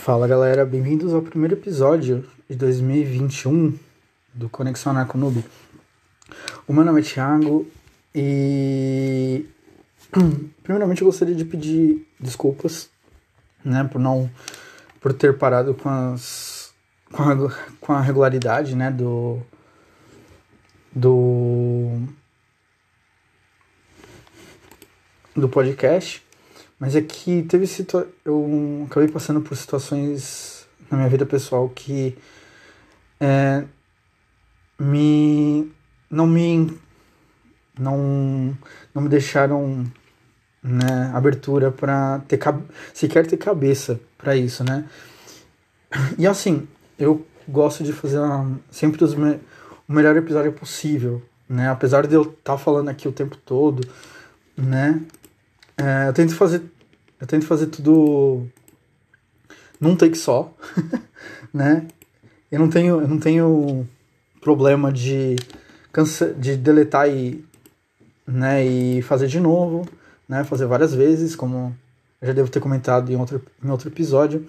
[0.00, 3.76] Fala galera, bem-vindos ao primeiro episódio de 2021
[4.32, 5.44] do Conexão Anarconoob.
[6.68, 7.66] O meu nome é Thiago
[8.14, 9.44] e
[10.62, 12.88] primeiramente eu gostaria de pedir desculpas,
[13.62, 14.30] né, por não
[15.00, 16.72] por ter parado com as
[17.12, 17.36] com a,
[17.80, 19.42] com a regularidade, né, do
[20.94, 22.00] do
[25.34, 26.24] do podcast
[26.78, 32.16] mas é que teve situa eu acabei passando por situações na minha vida pessoal que
[33.20, 33.64] é,
[34.78, 35.70] me
[36.10, 36.78] não me
[37.78, 38.56] não
[38.94, 39.84] não me deixaram
[40.62, 42.38] né, abertura para ter
[42.92, 44.84] sequer ter cabeça para isso, né?
[46.18, 46.68] E assim,
[46.98, 49.38] eu gosto de fazer uma, sempre os me
[49.88, 51.70] o melhor episódio possível, né?
[51.70, 53.88] Apesar de eu estar tá falando aqui o tempo todo,
[54.54, 55.00] né?
[55.78, 56.62] É, eu tento fazer
[57.20, 58.46] eu tento fazer tudo
[59.80, 60.52] num take só,
[61.54, 61.86] né?
[62.50, 63.88] Eu não tenho eu não tenho
[64.40, 65.36] problema de
[65.92, 67.44] cansa de deletar e
[68.26, 69.88] né e fazer de novo,
[70.28, 70.42] né?
[70.42, 71.76] Fazer várias vezes, como
[72.20, 74.46] eu já devo ter comentado em outro em outro episódio,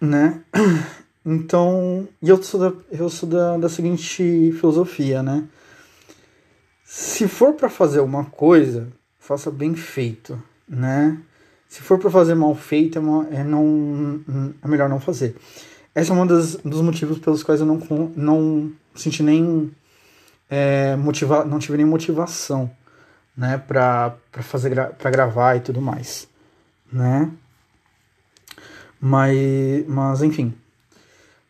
[0.00, 0.42] né?
[1.28, 5.42] Então, e eu sou da, eu sou da, da seguinte filosofia, né?
[6.84, 8.86] Se for para fazer uma coisa,
[9.26, 11.18] faça bem feito, né?
[11.68, 14.20] Se for para fazer mal feito, é, é, não,
[14.62, 15.36] é melhor não fazer.
[15.94, 17.80] Esse é um dos, dos motivos pelos quais eu não,
[18.14, 19.72] não senti nem
[20.48, 22.70] é, motiva, não tive nem motivação,
[23.36, 26.28] né, para fazer para gravar e tudo mais,
[26.92, 27.28] né?
[29.00, 30.54] Mas, mas enfim,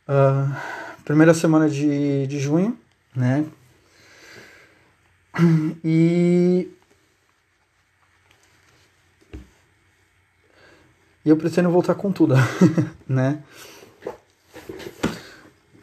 [0.08, 0.56] uh,
[1.04, 2.76] primeira semana de, de junho,
[3.14, 3.44] né?
[5.84, 6.70] E
[11.26, 12.36] E eu pretendo voltar com tudo,
[13.08, 13.42] né?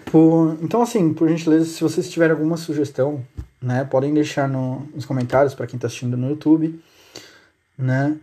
[0.05, 3.21] Por, então, assim, por gentileza, se vocês tiverem alguma sugestão,
[3.61, 6.81] né, podem deixar no, nos comentários para quem está assistindo no YouTube,
[7.77, 8.15] né?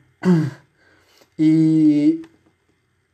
[1.38, 2.22] E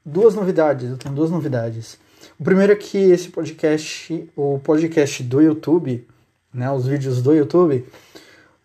[0.05, 1.99] duas novidades, eu tenho duas novidades.
[2.38, 6.06] O primeiro é que esse podcast, o podcast do YouTube,
[6.53, 7.84] né, os vídeos do YouTube,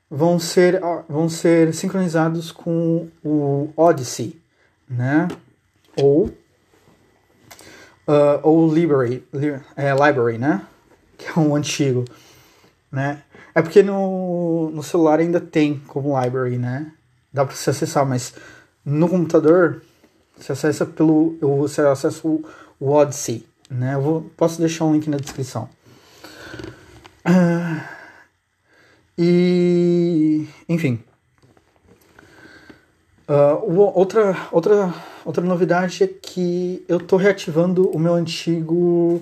[0.09, 4.40] vão ser, vão ser sincronizados com o Odyssey,
[4.91, 5.27] né?
[5.95, 6.31] Ou
[8.07, 10.65] uh, ou library, li, é, library, né?
[11.17, 12.05] Que é um antigo,
[12.91, 13.23] né?
[13.53, 16.91] É porque no, no celular ainda tem como library, né?
[17.33, 18.33] Dá para você acessar, mas
[18.83, 19.81] no computador
[20.37, 22.43] você acessa pelo você acessa o,
[22.79, 23.95] o Odyssey, né?
[23.95, 25.69] Eu vou, posso deixar um link na descrição.
[27.25, 27.81] Uh,
[29.17, 31.03] e enfim,
[33.31, 34.93] Uh, outra, outra,
[35.23, 39.21] outra novidade é que eu estou reativando o meu antigo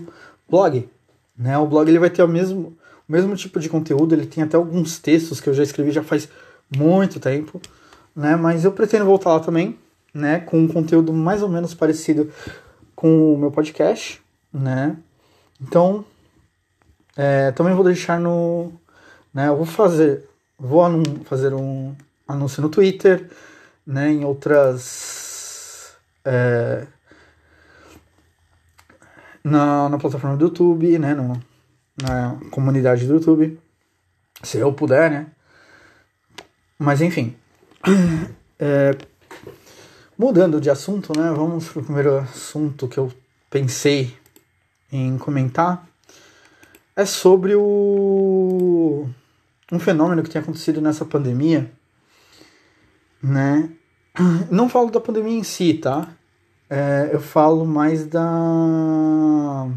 [0.49, 0.89] blog.
[1.37, 1.55] Né?
[1.59, 2.75] O blog ele vai ter o mesmo,
[3.07, 6.01] o mesmo tipo de conteúdo, ele tem até alguns textos que eu já escrevi já
[6.01, 6.27] faz
[6.75, 7.61] muito tempo,
[8.15, 8.35] né?
[8.35, 9.77] mas eu pretendo voltar lá também,
[10.11, 10.39] né?
[10.39, 12.31] com um conteúdo mais ou menos parecido
[12.95, 14.19] com o meu podcast.
[14.51, 14.97] Né?
[15.61, 16.03] Então,
[17.15, 18.71] é, também vou deixar no.
[19.31, 20.27] Né, eu vou fazer,
[20.57, 20.81] vou
[21.25, 21.93] fazer um
[22.27, 23.29] anúncio no Twitter
[23.89, 25.95] né, em outras.
[26.23, 26.85] É,
[29.43, 31.41] na, na plataforma do YouTube, né, no,
[31.99, 33.59] na comunidade do YouTube,
[34.43, 35.27] se eu puder, né.
[36.77, 37.35] Mas enfim.
[38.61, 38.93] É,
[40.17, 43.09] mudando de assunto, né, vamos para o primeiro assunto que eu
[43.49, 44.13] pensei
[44.91, 45.87] em comentar.
[46.93, 49.07] É sobre o
[49.71, 51.71] um fenômeno que tem acontecido nessa pandemia,
[53.23, 53.69] né?
[54.51, 56.09] Não falo da pandemia em si, tá?
[56.69, 59.67] É, eu falo mais da.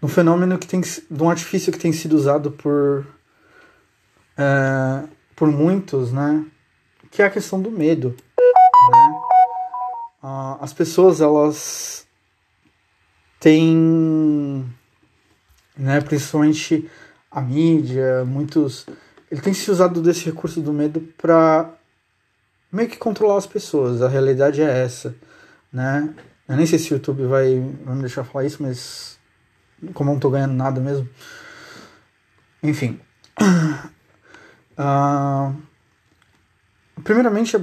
[0.00, 0.80] do fenômeno que tem.
[0.80, 3.06] de um artifício que tem sido usado por.
[4.36, 5.04] É,
[5.36, 6.44] por muitos, né?
[7.10, 8.16] Que é a questão do medo.
[8.90, 9.20] Né?
[10.60, 12.06] as pessoas, elas.
[13.38, 14.64] têm.
[15.76, 16.90] Né, principalmente
[17.30, 18.86] a mídia, muitos.
[19.30, 21.72] Ele tem se usado desse recurso do medo para
[22.72, 24.00] meio que controlar as pessoas.
[24.00, 25.14] A realidade é essa,
[25.70, 26.08] né?
[26.48, 29.18] Eu nem sei se o YouTube vai, me deixar falar isso, mas
[29.92, 31.08] como eu não tô ganhando nada mesmo.
[32.62, 32.98] Enfim.
[34.78, 35.54] Uh,
[37.04, 37.60] primeiramente, é,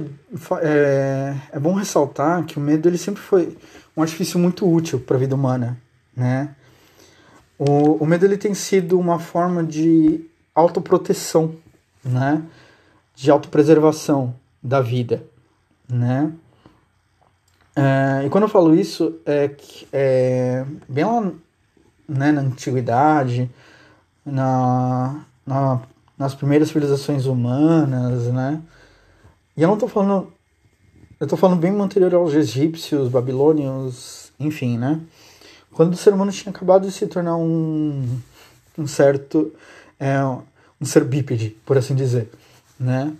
[0.62, 3.56] é, é, bom ressaltar que o medo ele sempre foi
[3.96, 5.76] um artifício muito útil para a vida humana,
[6.16, 6.54] né?
[7.58, 10.24] O, o medo ele tem sido uma forma de
[10.54, 11.56] autoproteção,
[12.02, 12.42] né?
[13.14, 15.22] De autopreservação da vida,
[15.88, 16.32] né?
[17.74, 19.50] É, e quando eu falo isso, é,
[19.92, 21.32] é bem lá
[22.08, 23.48] né, na antiguidade,
[24.26, 25.80] na, na,
[26.18, 28.60] nas primeiras civilizações humanas, né?
[29.56, 30.32] E eu não estou falando.
[31.18, 35.00] Eu estou falando bem anterior aos egípcios, babilônios, enfim, né?
[35.72, 38.18] Quando o ser humano tinha acabado de se tornar um,
[38.76, 39.52] um certo.
[39.98, 40.18] É,
[40.80, 42.30] um ser bípede, por assim dizer,
[42.78, 43.12] né?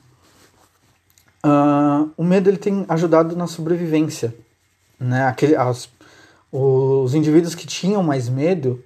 [1.44, 4.34] Uh, o medo ele tem ajudado na sobrevivência,
[4.98, 5.26] né?
[5.26, 5.88] Aquele, as,
[6.52, 8.82] os indivíduos que tinham mais medo,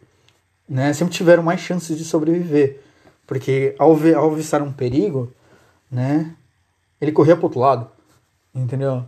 [0.69, 2.81] né, sempre tiveram mais chances de sobreviver,
[3.27, 5.33] porque ao, ver, ao avistar um perigo,
[5.91, 6.35] né,
[7.01, 7.89] ele corria para outro lado,
[8.55, 9.05] entendeu?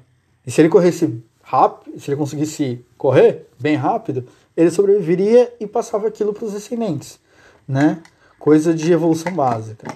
[0.46, 4.26] E se ele corresse rápido, se ele conseguisse correr bem rápido,
[4.56, 7.18] ele sobreviveria e passava aquilo para os descendentes,
[7.68, 8.02] né?
[8.38, 9.86] Coisa de evolução básica,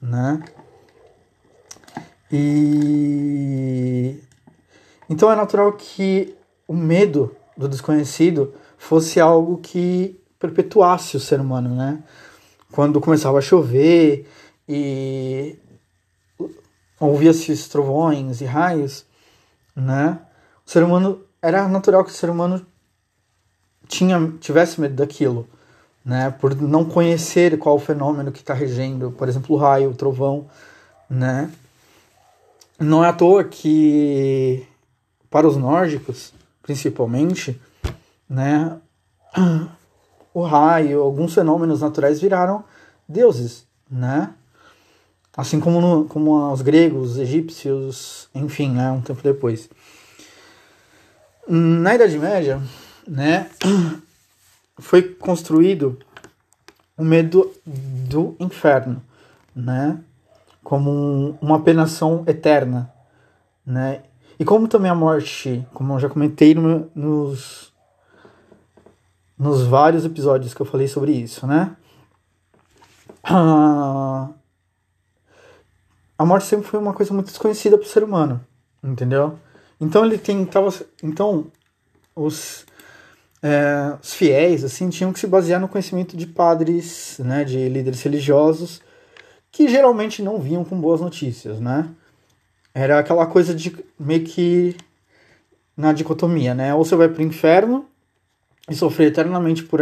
[0.00, 0.42] né?
[2.30, 4.20] E
[5.08, 6.34] então é natural que
[6.66, 12.02] o medo do desconhecido fosse algo que perpetuasse o ser humano, né?
[12.72, 14.28] Quando começava a chover
[14.68, 15.56] e
[16.98, 19.06] ouvia-se trovões e raios,
[19.74, 20.18] né?
[20.66, 22.66] O ser humano era natural que o ser humano
[23.86, 25.48] tinha tivesse medo daquilo,
[26.04, 26.30] né?
[26.30, 30.46] Por não conhecer qual o fenômeno que está regendo, por exemplo, o raio, o trovão,
[31.08, 31.50] né?
[32.78, 34.66] Não é à toa que
[35.30, 36.32] para os nórdicos,
[36.62, 37.60] principalmente,
[38.28, 38.78] né,
[40.34, 42.64] o raio, alguns fenômenos naturais viraram
[43.08, 44.34] deuses, né?
[45.36, 49.68] Assim como, no, como os gregos, os egípcios, enfim, né, um tempo depois.
[51.48, 52.60] Na Idade Média,
[53.06, 53.50] né,
[54.78, 55.98] foi construído
[56.96, 59.02] o medo do inferno,
[59.54, 59.98] né,
[60.66, 62.92] como um, uma penação eterna,
[63.64, 64.02] né,
[64.36, 67.72] e como também a morte, como eu já comentei no, nos,
[69.38, 71.76] nos vários episódios que eu falei sobre isso, né?
[73.22, 74.28] Ah,
[76.18, 78.44] a morte sempre foi uma coisa muito desconhecida para o ser humano,
[78.82, 79.38] entendeu?
[79.80, 81.46] Então ele tentava, então
[82.12, 82.66] os,
[83.40, 88.02] é, os fiéis assim tinham que se basear no conhecimento de padres, né, de líderes
[88.02, 88.84] religiosos
[89.56, 91.88] que geralmente não vinham com boas notícias, né?
[92.74, 94.76] Era aquela coisa de meio que
[95.74, 96.74] na dicotomia, né?
[96.74, 97.86] Ou você vai pro inferno
[98.68, 99.80] e sofrer eternamente por,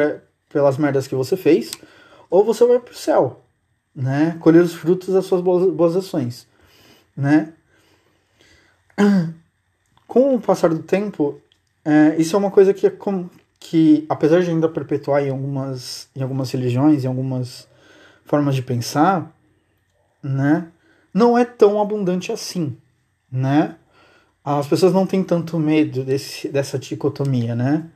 [0.48, 1.72] pelas merdas que você fez,
[2.30, 3.42] ou você vai pro céu,
[3.92, 4.36] né?
[4.38, 6.46] Colher os frutos das suas boas, boas ações,
[7.16, 7.52] né?
[10.06, 11.40] Com o passar do tempo,
[11.84, 12.92] é, isso é uma coisa que, é
[13.58, 17.66] que, apesar de ainda perpetuar em algumas, em algumas religiões, em algumas
[18.24, 19.34] formas de pensar,
[20.24, 20.68] né?
[21.12, 22.76] Não é tão abundante assim,
[23.30, 23.76] né?
[24.44, 27.86] As pessoas não têm tanto medo desse, dessa dicotomia, né?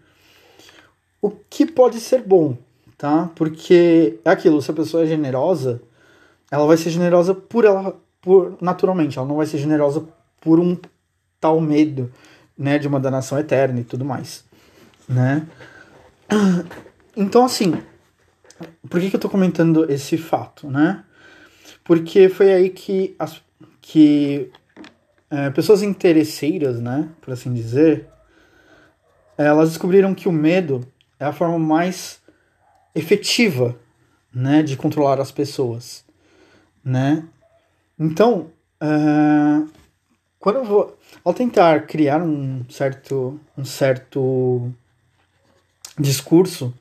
[1.20, 2.56] O que pode ser bom,
[2.96, 3.30] tá?
[3.34, 5.82] Porque é aquilo, se a pessoa é generosa,
[6.50, 10.06] ela vai ser generosa por ela, por naturalmente, ela não vai ser generosa
[10.40, 10.76] por um
[11.40, 12.12] tal medo,
[12.56, 14.44] né, de uma danação eterna e tudo mais,
[15.08, 15.46] né?
[17.16, 17.74] Então, assim,
[18.88, 21.04] por que, que eu tô comentando esse fato, né?
[21.88, 23.40] Porque foi aí que as
[23.80, 24.50] que
[25.30, 28.06] é, pessoas interesseiras, né, por assim dizer,
[29.38, 30.86] elas descobriram que o medo
[31.18, 32.20] é a forma mais
[32.94, 33.74] efetiva,
[34.34, 36.04] né, de controlar as pessoas,
[36.84, 37.26] né?
[37.98, 38.50] Então,
[38.82, 39.66] uh,
[40.38, 44.70] quando eu vou, ao tentar criar um certo, um certo
[45.98, 46.74] discurso,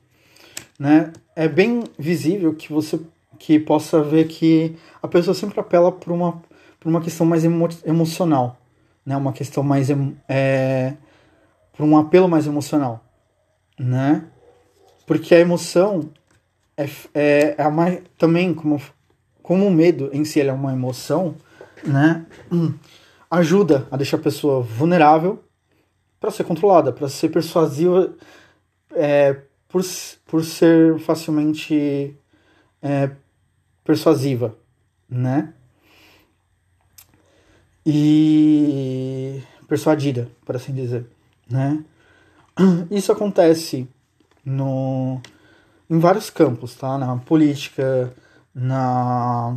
[0.78, 3.00] né, é bem visível que você
[3.38, 6.42] que possa ver que a pessoa sempre apela por uma
[6.80, 8.56] por uma questão mais emo emocional,
[9.04, 9.16] né?
[9.16, 9.88] Uma questão mais
[10.28, 10.94] é,
[11.76, 13.04] por um apelo mais emocional,
[13.78, 14.24] né?
[15.06, 16.08] Porque a emoção
[16.76, 18.80] é, é, é mais, também como
[19.42, 21.34] como o medo em si é uma emoção,
[21.84, 22.26] né?
[23.30, 25.42] Ajuda a deixar a pessoa vulnerável
[26.20, 28.12] para ser controlada, para ser persuasiva,
[28.94, 29.82] é, por,
[30.26, 32.14] por ser facilmente
[32.82, 33.10] é,
[33.88, 34.54] persuasiva,
[35.08, 35.54] né?
[37.90, 41.06] e persuadida, por assim dizer,
[41.50, 41.82] né?
[42.90, 43.88] Isso acontece
[44.44, 45.22] no
[45.88, 46.98] em vários campos, tá?
[46.98, 48.12] Na política,
[48.54, 49.56] na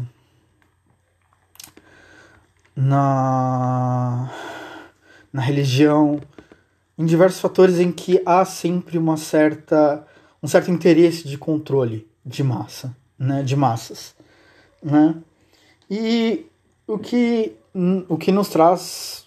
[2.74, 4.32] na
[5.34, 6.22] na religião,
[6.98, 10.08] em diversos fatores em que há sempre uma certa
[10.42, 14.16] um certo interesse de controle de massa, né, de massas,
[14.82, 15.16] né?
[15.90, 16.46] E
[16.88, 17.56] o que
[18.10, 19.26] o que nos traz,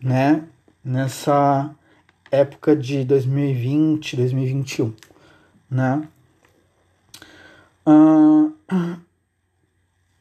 [0.00, 0.44] né,
[0.84, 1.74] nessa
[2.30, 4.92] época de 2020, 2021,
[5.70, 6.06] né?
[7.86, 8.52] Uh,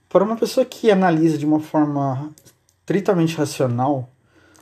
[0.10, 2.32] para uma pessoa que analisa de uma forma
[2.80, 4.10] estritamente racional,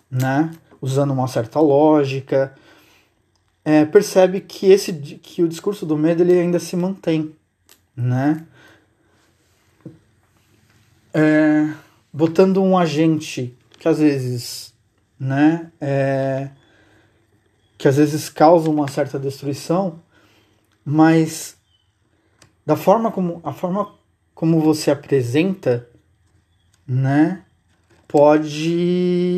[0.10, 2.54] né, usando uma certa lógica,
[3.64, 7.34] é, percebe que esse que o discurso do medo ele ainda se mantém,
[7.96, 8.46] né?
[11.14, 11.74] É,
[12.12, 14.74] botando um agente que às vezes,
[15.20, 16.50] né, é,
[17.78, 20.02] que às vezes causa uma certa destruição,
[20.86, 21.58] mas
[22.66, 23.94] da forma como a forma
[24.34, 25.88] como você apresenta,
[26.88, 27.44] né,
[28.08, 29.34] pode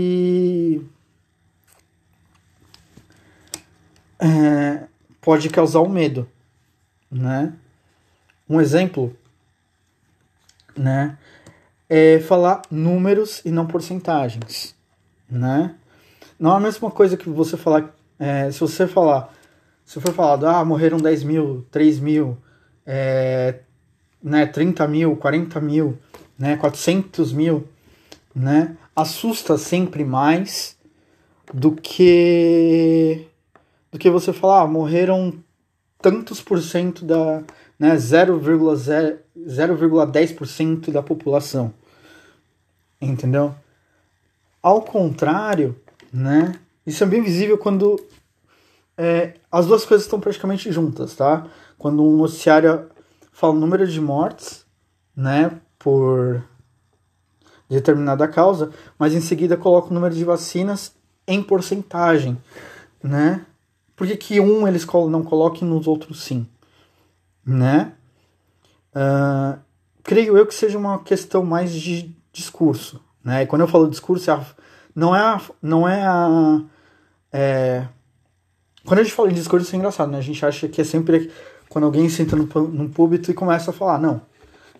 [4.19, 4.87] é,
[5.21, 6.29] pode causar o um medo,
[7.09, 7.53] né?
[8.47, 9.15] Um exemplo,
[10.75, 11.17] né,
[11.89, 14.75] é falar números e não porcentagens,
[15.29, 15.75] né?
[16.39, 19.33] Não é a mesma coisa que você falar, é, se você falar,
[19.85, 22.37] se for falado, ah, morreram 10 mil, 3 mil,
[22.85, 23.59] é,
[24.21, 25.97] né, 30 mil, 40 mil,
[26.37, 27.67] né, 400 mil,
[28.33, 30.77] né, assusta sempre mais
[31.53, 33.27] do que
[33.91, 35.33] do que você falar, ah, morreram
[36.01, 37.43] tantos por cento da,
[37.79, 37.95] né,
[39.37, 41.73] 0,10% da população.
[43.01, 43.53] Entendeu?
[44.61, 45.75] Ao contrário,
[46.11, 47.99] né, isso é bem visível quando
[48.97, 51.47] é, as duas coisas estão praticamente juntas, tá?
[51.77, 52.87] Quando um noticiário
[53.31, 54.65] fala o número de mortes,
[55.15, 56.43] né, por
[57.69, 60.95] determinada causa, mas em seguida coloca o número de vacinas
[61.27, 62.37] em porcentagem,
[63.03, 63.45] né?
[63.95, 66.47] Por que, que um eles não colocam e nos outros sim,
[67.45, 67.93] né?
[68.95, 69.59] Uh,
[70.03, 73.43] creio eu que seja uma questão mais de discurso, né?
[73.43, 74.39] E quando eu falo discurso, é
[74.95, 76.61] não é a, não é a
[77.31, 77.85] é,
[78.85, 80.19] quando a gente fala em discurso, isso é engraçado, né?
[80.19, 81.31] A gente acha que é sempre
[81.67, 83.97] quando alguém senta no, no púlpito e começa a falar.
[83.97, 84.21] Não.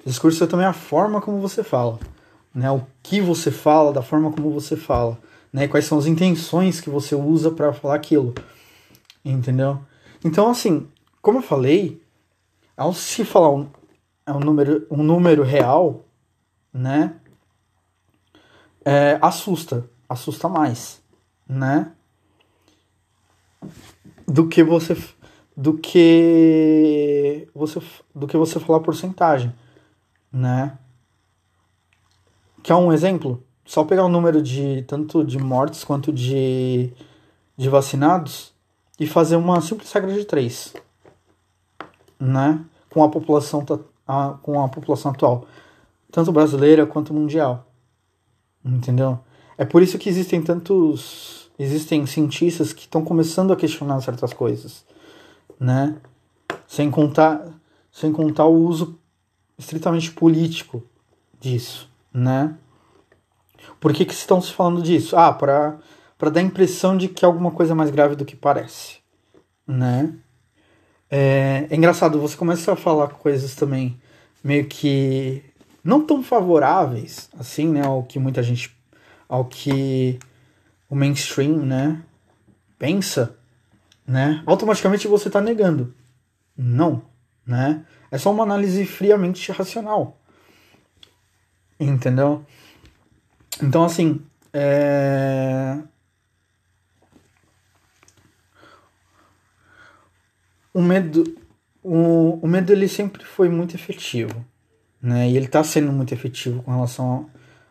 [0.05, 1.99] Discurso é também a forma como você fala.
[2.53, 2.69] Né?
[2.69, 5.17] O que você fala, da forma como você fala.
[5.51, 5.67] Né?
[5.67, 8.35] Quais são as intenções que você usa para falar aquilo.
[9.23, 9.79] Entendeu?
[10.23, 10.87] Então, assim,
[11.19, 11.99] como eu falei,
[12.77, 13.65] ao se falar
[14.25, 16.05] é um, número, um número real,
[16.73, 17.19] né?
[18.83, 19.89] É, assusta.
[20.07, 21.01] Assusta mais,
[21.47, 21.91] né?
[24.27, 24.95] Do que você
[25.57, 27.81] do que você
[28.13, 29.53] do que você falar porcentagem,
[30.31, 30.77] né?
[32.61, 33.43] Quer um exemplo?
[33.63, 36.91] Só pegar o número de tanto de mortes quanto de,
[37.57, 38.53] de vacinados
[38.99, 40.73] e fazer uma simples regra de três,
[42.19, 42.63] né?
[42.89, 43.65] Com a população
[44.07, 45.45] a, com a população atual,
[46.11, 47.65] tanto brasileira quanto mundial,
[48.63, 49.19] entendeu?
[49.57, 54.83] É por isso que existem tantos existem cientistas que estão começando a questionar certas coisas
[55.59, 55.95] né?
[56.67, 57.47] Sem contar,
[57.91, 58.99] sem contar o uso
[59.57, 60.83] estritamente político
[61.39, 62.55] disso, né?
[63.79, 65.15] Por que, que estão se falando disso?
[65.15, 65.79] Ah, para
[66.19, 68.97] dar a impressão de que é alguma coisa mais grave do que parece,
[69.67, 70.13] né?
[71.09, 73.99] É, é engraçado, você começa a falar coisas também
[74.43, 75.43] meio que
[75.83, 78.75] não tão favoráveis assim, né, ao que muita gente
[79.27, 80.19] ao que
[80.89, 82.01] o mainstream, né,
[82.77, 83.35] pensa,
[84.07, 84.43] né?
[84.45, 85.93] Automaticamente você está negando.
[86.55, 87.01] Não,
[87.45, 87.83] né?
[88.11, 90.19] É só uma análise friamente racional.
[91.79, 92.45] Entendeu?
[93.61, 94.21] Então, assim,
[94.53, 95.79] é...
[100.75, 101.23] o medo,
[101.81, 104.45] o, o medo ele sempre foi muito efetivo,
[105.01, 105.29] né?
[105.29, 107.29] E ele está sendo muito efetivo com relação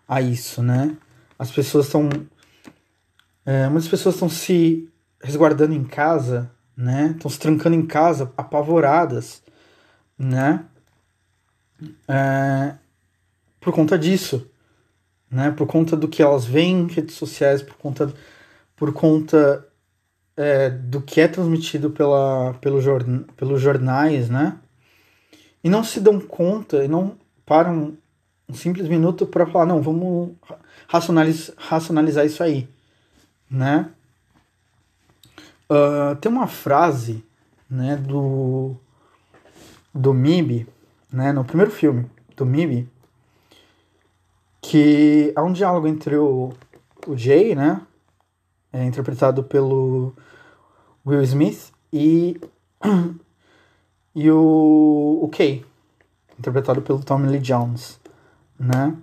[0.08, 0.96] a, a isso, né?
[1.38, 2.08] As pessoas estão,
[3.44, 4.88] é, muitas pessoas estão se
[5.22, 7.12] resguardando em casa, né?
[7.14, 9.42] Estão se trancando em casa, apavoradas,
[10.18, 10.64] né?
[12.08, 12.74] É,
[13.60, 14.50] por conta disso,
[15.30, 15.50] né?
[15.50, 18.14] Por conta do que elas veem em redes sociais, por conta,
[18.74, 19.62] por conta
[20.36, 24.58] é, do que é transmitido pela, pelo jorn, pelos jornais, né?
[25.62, 27.96] E não se dão conta e não param
[28.48, 30.32] um simples minuto para falar, não, vamos
[30.86, 32.68] racionalizar, racionalizar isso aí,
[33.50, 33.90] né?
[35.70, 37.24] Uh, tem uma frase
[37.70, 38.76] né, do,
[39.94, 40.68] do MIB,
[41.10, 42.86] né, no primeiro filme do MIB,
[44.60, 46.52] que há um diálogo entre o,
[47.06, 47.80] o Jay, né,
[48.74, 50.12] é interpretado pelo
[51.06, 52.40] Will Smith, e,
[54.12, 55.64] e o, o Kay,
[56.36, 58.00] interpretado pelo Tommy Lee Jones,
[58.58, 58.96] né,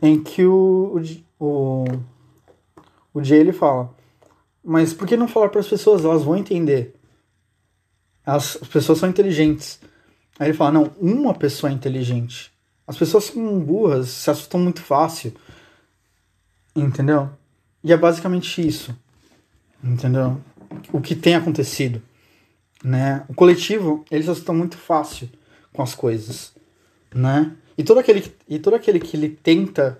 [0.00, 0.98] em que o,
[1.38, 1.84] o,
[3.12, 3.94] o, Jay ele fala
[4.64, 6.02] Mas por que não falar para as pessoas?
[6.02, 6.96] Elas vão entender.
[8.24, 9.78] As, as pessoas são inteligentes.
[10.38, 12.50] Aí ele fala: não, uma pessoa é inteligente.
[12.86, 15.34] As pessoas são burras, se assustam muito fácil.
[16.74, 17.28] Entendeu?
[17.82, 18.96] E é basicamente isso.
[19.82, 20.40] Entendeu?
[20.92, 22.02] O que tem acontecido.
[22.82, 23.24] Né?
[23.28, 25.28] O coletivo, eles assustam muito fácil
[25.72, 26.52] com as coisas.
[27.14, 27.52] Né?
[27.76, 29.98] E todo aquele, e todo aquele que ele tenta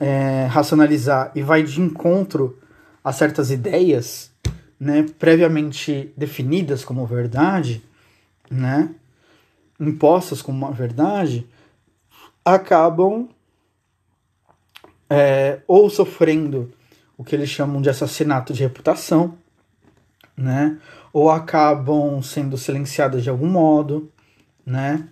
[0.00, 2.58] é, racionalizar e vai de encontro
[3.02, 4.32] a certas ideias,
[4.80, 7.82] né, previamente definidas como verdade,
[8.50, 8.94] né,
[9.78, 11.46] impostas como uma verdade,
[12.44, 13.28] acabam
[15.08, 16.72] é, ou sofrendo
[17.16, 19.38] o que eles chamam de assassinato de reputação,
[20.36, 20.78] né,
[21.12, 24.10] ou acabam sendo silenciadas de algum modo,
[24.66, 25.08] né,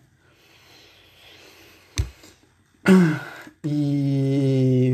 [3.65, 4.93] e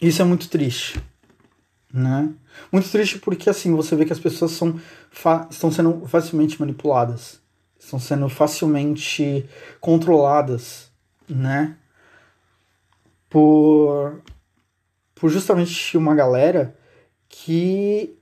[0.00, 1.02] isso é muito triste,
[1.92, 2.32] né?
[2.72, 4.80] Muito triste porque assim você vê que as pessoas são
[5.50, 7.40] estão sendo facilmente manipuladas,
[7.78, 9.48] estão sendo facilmente
[9.80, 10.90] controladas,
[11.28, 11.76] né?
[13.28, 14.22] Por
[15.28, 16.76] justamente uma galera
[17.28, 18.16] que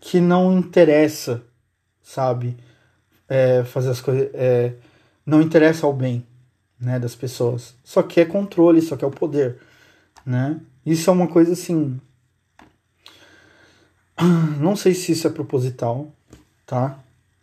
[0.00, 1.42] que não interessa,
[2.02, 2.56] sabe,
[3.28, 4.74] é, fazer as coisas, é,
[5.24, 6.24] não interessa ao bem,
[6.80, 7.74] né, das pessoas.
[7.82, 9.58] Só quer controle, só quer o poder,
[10.24, 10.60] né?
[10.84, 12.00] Isso é uma coisa assim.
[14.60, 16.12] Não sei se isso é proposital,
[16.64, 16.98] tá?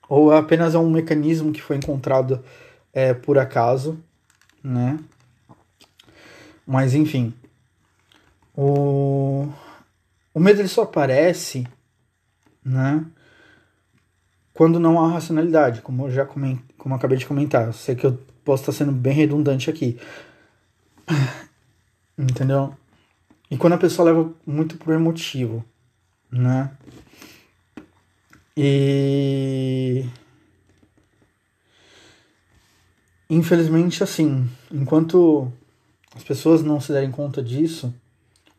[0.08, 2.44] Ou apenas é um mecanismo que foi encontrado
[2.94, 4.00] é, por acaso,
[4.64, 4.98] né?
[6.66, 7.34] Mas enfim.
[8.56, 9.50] O,
[10.34, 11.68] o medo ele só aparece,
[12.64, 13.06] né?
[14.54, 16.60] Quando não há racionalidade, como eu já coment...
[16.78, 17.66] como eu acabei de comentar.
[17.66, 20.00] Eu sei que eu posso estar sendo bem redundante aqui.
[22.18, 22.76] Entendeu?
[23.50, 25.66] E quando a pessoa leva muito pro emotivo,
[26.32, 26.72] né?
[28.56, 30.06] E
[33.28, 35.52] infelizmente assim, enquanto
[36.16, 37.94] as pessoas não se derem conta disso,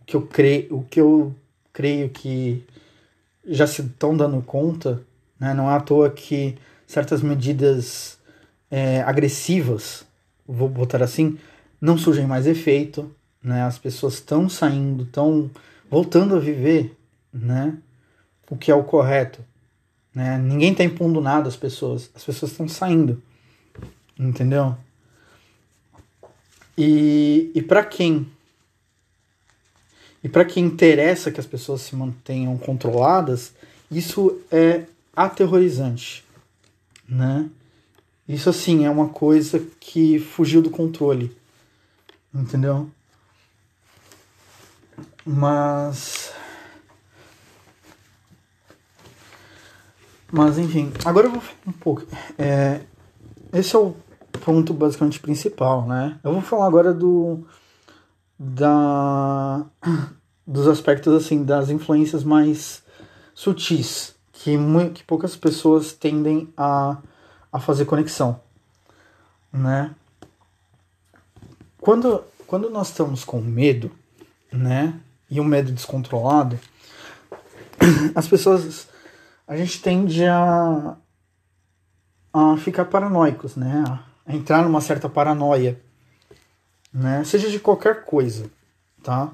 [0.07, 1.35] que eu creio, o que eu
[1.73, 2.63] creio que
[3.47, 5.03] já se estão dando conta,
[5.39, 5.53] né?
[5.55, 8.19] Não é à toa que certas medidas
[8.71, 10.05] é, agressivas,
[10.47, 11.39] vou botar assim,
[11.81, 13.63] não surgem mais efeito, né?
[13.63, 15.51] As pessoas estão saindo, estão
[15.91, 16.97] voltando a viver,
[17.33, 17.77] né?
[18.51, 19.41] O que é o correto,
[20.15, 20.39] né?
[20.39, 23.23] Ninguém está impondo nada às pessoas, as pessoas estão saindo,
[24.19, 24.77] entendeu?
[26.77, 28.27] E, e para quem
[30.25, 33.53] e para quem interessa que as pessoas se mantenham controladas,
[33.91, 36.25] isso é aterrorizante,
[37.07, 37.51] né?
[38.27, 41.37] Isso, assim, é uma coisa que fugiu do controle.
[42.35, 42.91] Entendeu?
[45.27, 46.33] Mas.
[50.33, 50.91] Mas, enfim.
[51.05, 52.07] Agora eu vou falar um pouco.
[52.39, 52.81] É,
[53.53, 53.95] esse é o
[54.43, 56.19] ponto basicamente principal, né?
[56.25, 57.47] Eu vou falar agora do.
[58.39, 59.65] Da.
[60.47, 62.83] Dos aspectos, assim, das influências mais
[63.35, 64.15] sutis.
[64.33, 64.59] Que,
[64.93, 66.99] que poucas pessoas tendem a
[67.55, 68.41] a fazer conexão,
[69.53, 69.95] né?
[71.81, 73.93] Quando, quando nós estamos com medo,
[74.51, 74.99] né,
[75.31, 76.59] e um medo descontrolado,
[78.13, 78.89] as pessoas,
[79.47, 80.97] a gente tende a,
[82.33, 83.85] a ficar paranoicos, né,
[84.27, 85.81] a entrar numa certa paranoia,
[86.95, 88.49] né, seja de qualquer coisa,
[89.03, 89.33] tá?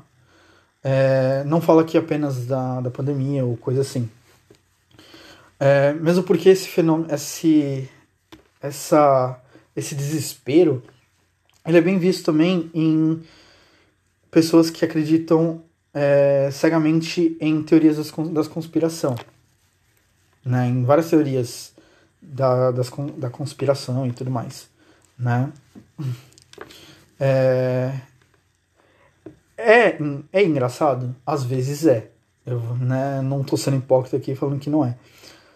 [0.83, 4.09] É, não falo aqui apenas da, da pandemia ou coisa assim.
[5.59, 7.87] É, mesmo porque esse fenômeno, esse,
[8.63, 9.39] essa,
[9.77, 10.83] esse desespero,
[11.67, 13.23] ele é bem visto também em
[14.31, 19.17] pessoas que acreditam é, cegamente em teorias das, das conspiração,
[20.43, 20.67] né?
[20.67, 21.75] Em várias teorias
[22.23, 24.67] da, das, da conspiração e tudo mais,
[25.19, 25.53] né?
[27.21, 27.93] É,
[29.57, 29.99] é,
[30.33, 31.15] é engraçado?
[31.25, 32.11] Às vezes é.
[32.45, 34.97] Eu né, não tô sendo hipócrita aqui falando que não é.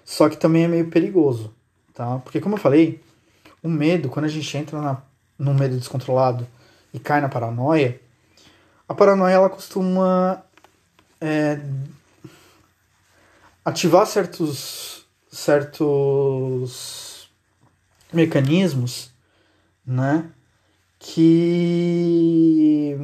[0.05, 1.55] Só que também é meio perigoso
[1.95, 2.19] tá?
[2.19, 3.01] Porque como eu falei,
[3.63, 5.01] o medo, quando a gente entra na,
[5.39, 6.47] no medo descontrolado
[6.93, 8.01] e cai na paranoia,
[8.87, 10.45] a paranoia ela costuma
[11.21, 11.61] é,
[13.65, 17.29] ativar certos certos
[18.13, 19.11] mecanismos,
[19.85, 20.31] né?
[21.07, 22.99] Que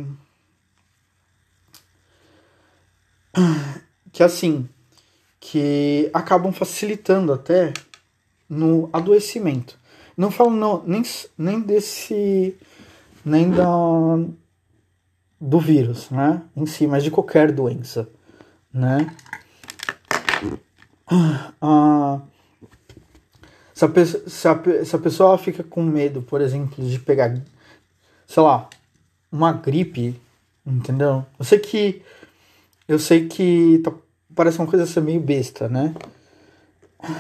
[4.11, 4.67] que assim
[5.39, 7.75] que acabam facilitando até
[8.49, 9.79] no adoecimento.
[10.17, 11.03] Não falo não, nem,
[11.37, 12.57] nem desse.
[13.25, 13.67] nem da,
[15.41, 16.43] do vírus, né?
[16.57, 18.09] Em si, mas de qualquer doença.
[18.73, 19.15] né?
[21.61, 22.23] Ah,
[23.75, 27.35] se, a se, a, se a pessoa fica com medo, por exemplo, de pegar,
[28.31, 28.71] sei lá,
[29.31, 30.15] uma gripe,
[30.65, 31.27] entendeu?
[31.37, 32.01] Eu sei que
[32.87, 33.93] eu sei que tá,
[34.37, 35.93] parece uma coisa ser meio besta, né?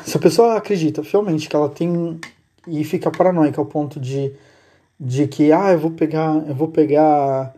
[0.05, 2.21] Se a pessoa acredita fielmente que ela tem
[2.65, 4.33] e fica paranoica ao ponto de,
[5.01, 7.55] de que ah, eu vou pegar, eu vou pegar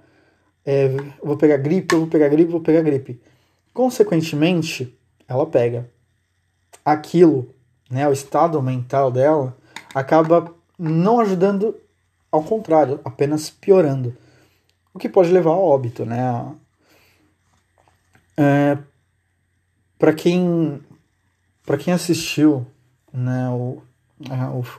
[0.65, 3.21] é, eu vou pegar gripe, eu vou pegar gripe, eu vou pegar gripe.
[3.75, 4.97] Consequentemente,
[5.29, 5.91] ela pega.
[6.83, 7.55] Aquilo,
[7.91, 9.55] né, o estado mental dela
[9.95, 11.77] acaba não ajudando,
[12.33, 14.17] ao contrário, apenas piorando.
[14.95, 16.55] O que pode levar ao óbito, né?
[18.37, 18.79] É,
[19.99, 20.81] para quem
[21.65, 22.67] para quem assistiu,
[23.13, 23.81] né, o,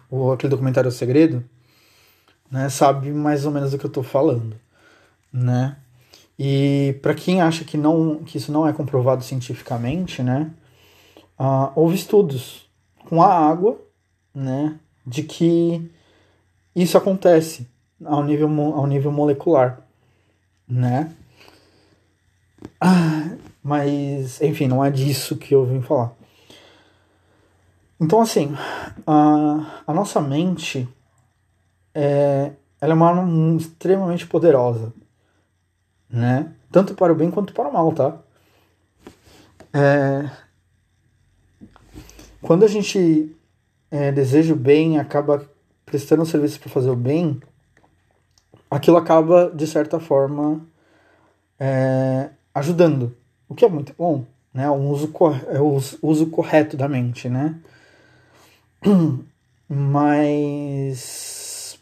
[0.09, 1.43] o, o, aquele documentário O Segredo,
[2.51, 4.59] né, sabe mais ou menos do que eu estou falando,
[5.31, 5.77] né?
[6.37, 10.51] E para quem acha que não que isso não é comprovado cientificamente, né,
[11.39, 12.69] uh, houve estudos
[13.05, 13.79] com a água,
[14.35, 15.89] né, de que
[16.75, 17.67] isso acontece
[18.03, 19.81] ao nível ao nível molecular,
[20.67, 21.11] né?
[22.79, 26.13] Ah, mas, enfim, não é disso que eu vim falar.
[27.99, 28.53] Então, assim,
[29.07, 30.87] a, a nossa mente
[31.93, 34.93] é, ela é uma arma extremamente poderosa,
[36.09, 36.53] né?
[36.71, 38.17] Tanto para o bem quanto para o mal, tá?
[39.71, 40.29] É,
[42.41, 43.33] quando a gente
[43.89, 45.49] é, deseja o bem, acaba
[45.85, 47.39] prestando serviço para fazer o bem,
[48.69, 50.65] aquilo acaba, de certa forma,
[51.59, 53.15] é, ajudando,
[53.47, 54.69] o que é muito bom, né?
[54.69, 55.11] O uso,
[55.51, 57.59] é o uso correto da mente, né?
[59.69, 61.79] Mas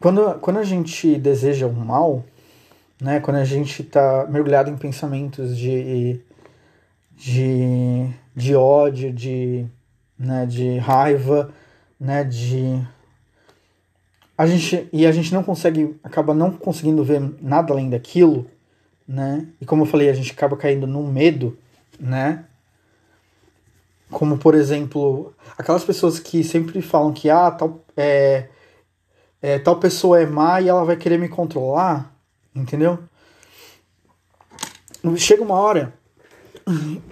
[0.00, 2.24] quando, quando a gente deseja o mal,
[3.00, 3.20] né?
[3.20, 6.20] Quando a gente está mergulhado em pensamentos de,
[7.12, 9.66] de, de ódio, de,
[10.20, 11.50] né, de raiva,
[11.98, 12.86] né, de
[14.36, 18.46] a gente e a gente não consegue acaba não conseguindo ver nada além daquilo,
[19.08, 19.46] né?
[19.60, 21.58] E como eu falei, a gente acaba caindo no medo,
[21.98, 22.44] né?
[24.10, 28.48] Como por exemplo, aquelas pessoas que sempre falam que ah, tal é,
[29.40, 32.14] é tal pessoa é má e ela vai querer me controlar,
[32.54, 32.98] entendeu?
[35.16, 35.94] Chega uma hora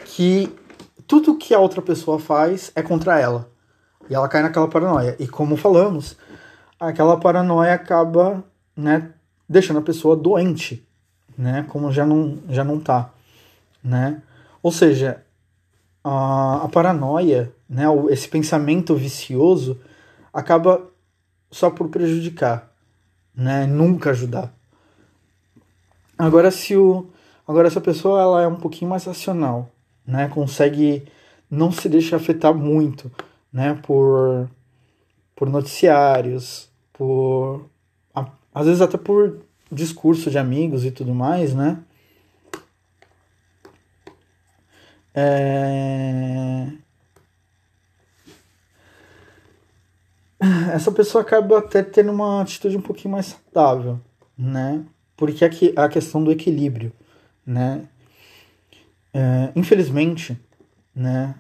[0.04, 0.50] que
[1.08, 3.50] tudo que a outra pessoa faz é contra ela.
[4.10, 5.16] E ela cai naquela paranoia.
[5.18, 6.18] E como falamos,
[6.78, 8.44] aquela paranoia acaba,
[8.76, 9.10] né,
[9.48, 10.86] deixando a pessoa doente,
[11.36, 13.10] né, como já não, já não tá,
[13.82, 14.20] né?
[14.62, 15.24] Ou seja,
[16.04, 19.80] a, a paranoia, né, esse pensamento vicioso
[20.30, 20.82] acaba
[21.50, 22.70] só por prejudicar,
[23.34, 24.52] né, nunca ajudar.
[26.18, 27.06] Agora se o
[27.46, 29.70] agora essa pessoa ela é um pouquinho mais racional,
[30.08, 31.04] né, consegue
[31.50, 33.12] não se deixar afetar muito,
[33.52, 34.48] né, por
[35.36, 37.70] por noticiários, por
[38.52, 39.38] às vezes até por
[39.70, 41.78] discurso de amigos e tudo mais, né?
[45.14, 46.66] É...
[50.74, 54.00] Essa pessoa acaba até tendo uma atitude um pouquinho mais saudável,
[54.36, 54.84] né?
[55.16, 56.92] Porque aqui a questão do equilíbrio,
[57.46, 57.88] né?
[59.12, 60.38] É, infelizmente,
[60.94, 61.34] né?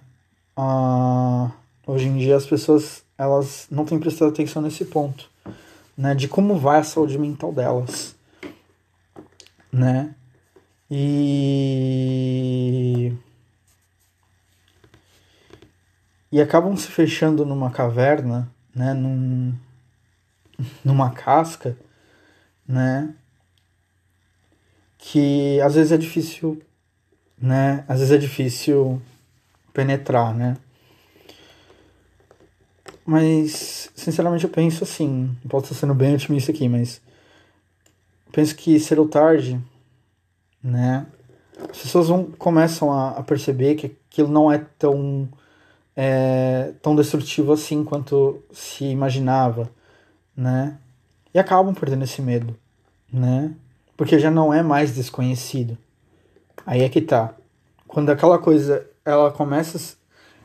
[0.56, 1.50] A,
[1.86, 5.28] hoje em dia as pessoas elas não têm prestado atenção nesse ponto
[5.98, 8.14] né, de como vai a saúde mental delas,
[9.72, 10.14] né?
[10.90, 11.12] E
[16.30, 19.54] e acabam se fechando numa caverna, né, num,
[20.84, 21.76] numa casca,
[22.66, 23.14] né,
[24.98, 26.62] que às vezes é difícil,
[27.40, 29.00] né, às vezes é difícil
[29.72, 30.56] penetrar, né?
[33.10, 35.34] Mas, sinceramente, eu penso assim.
[35.48, 37.00] Posso estar sendo bem otimista aqui, mas.
[38.30, 39.58] Penso que cedo ou tarde,
[40.62, 41.06] né?
[41.70, 45.26] As pessoas vão, começam a, a perceber que aquilo não é tão.
[45.96, 49.70] É, tão destrutivo assim quanto se imaginava,
[50.36, 50.76] né?
[51.32, 52.54] E acabam perdendo esse medo,
[53.10, 53.54] né?
[53.96, 55.78] Porque já não é mais desconhecido.
[56.68, 57.34] Aí é que tá.
[57.86, 59.96] Quando aquela coisa ela começa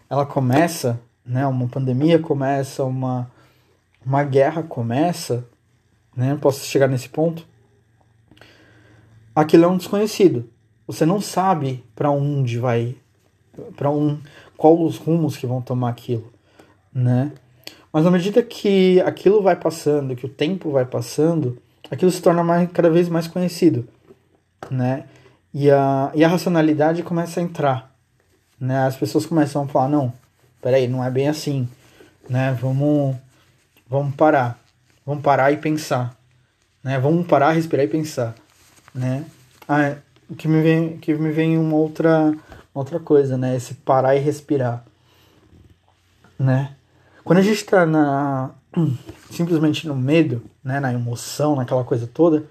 [0.09, 3.29] ela começa né, uma pandemia começa, uma,
[4.05, 5.45] uma guerra começa,
[6.15, 7.45] né, posso chegar nesse ponto,
[9.35, 10.49] aquilo é um desconhecido.
[10.87, 12.95] Você não sabe para onde vai,
[13.75, 14.17] para um,
[14.55, 16.31] qual os rumos que vão tomar aquilo,
[16.93, 17.33] né?
[17.91, 22.45] Mas à medida que aquilo vai passando, que o tempo vai passando, aquilo se torna
[22.45, 23.85] mais, cada vez mais conhecido.
[24.71, 25.03] né?
[25.53, 27.91] E a, e a racionalidade começa a entrar,
[28.59, 28.87] né?
[28.87, 30.11] As pessoas começam a falar, não,
[30.61, 31.69] peraí, não é bem assim,
[32.27, 32.57] né?
[32.59, 33.15] Vamos,
[33.87, 34.59] vamos parar,
[35.05, 36.15] vamos parar e pensar,
[36.83, 36.99] né?
[36.99, 38.33] Vamos parar, respirar e pensar,
[38.95, 39.25] né?
[39.67, 39.95] Ah,
[40.27, 42.33] o que me vem, que me vem uma outra,
[42.73, 43.55] outra coisa, né?
[43.55, 44.83] Esse parar e respirar,
[46.39, 46.73] né?
[47.23, 48.51] Quando a gente está na
[49.29, 52.45] simplesmente no medo, né, na emoção, naquela coisa toda,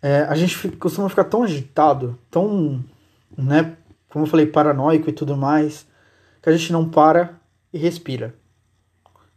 [0.00, 2.84] é, a gente costuma ficar tão agitado, tão,
[3.36, 3.76] né,
[4.08, 5.86] como eu falei, paranoico e tudo mais,
[6.42, 7.38] que a gente não para
[7.72, 8.34] e respira.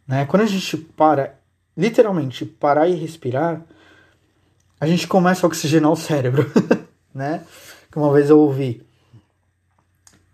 [0.06, 0.24] Né?
[0.26, 1.38] Quando a gente para,
[1.76, 3.62] literalmente, parar e respirar,
[4.80, 6.50] a gente começa a oxigenar o cérebro,
[7.14, 7.44] né?
[7.90, 8.84] Que uma vez eu ouvi.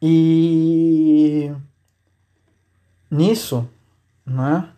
[0.01, 1.53] E
[3.11, 3.69] nisso,
[4.25, 4.71] né?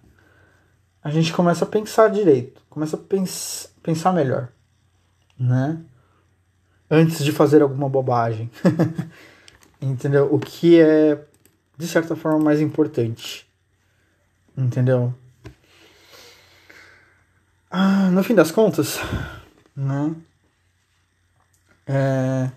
[1.02, 4.48] A gente começa a pensar direito, começa a pens pensar melhor,
[5.40, 5.81] né?
[6.90, 8.50] Antes de fazer alguma bobagem.
[9.81, 10.29] Entendeu?
[10.33, 11.24] O que é,
[11.79, 13.48] de certa forma, mais importante.
[14.57, 15.14] Entendeu?
[17.70, 18.98] Ah, no fim das contas,
[19.74, 20.14] né?
[21.87, 22.50] É,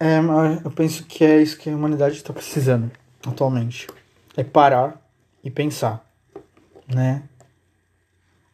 [0.00, 0.18] é,
[0.64, 2.90] eu penso que é isso que a humanidade está precisando
[3.24, 3.86] atualmente.
[4.36, 5.00] É parar
[5.42, 6.04] e pensar,
[6.88, 7.22] né?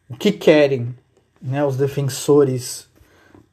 [0.07, 0.95] O que querem,
[1.41, 2.87] né, os defensores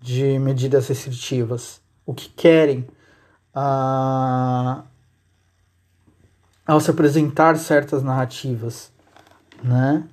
[0.01, 1.81] de medidas restritivas?
[2.05, 2.87] O que querem
[3.55, 4.83] ah,
[6.67, 8.93] ao se apresentar certas narrativas,
[9.63, 10.05] né?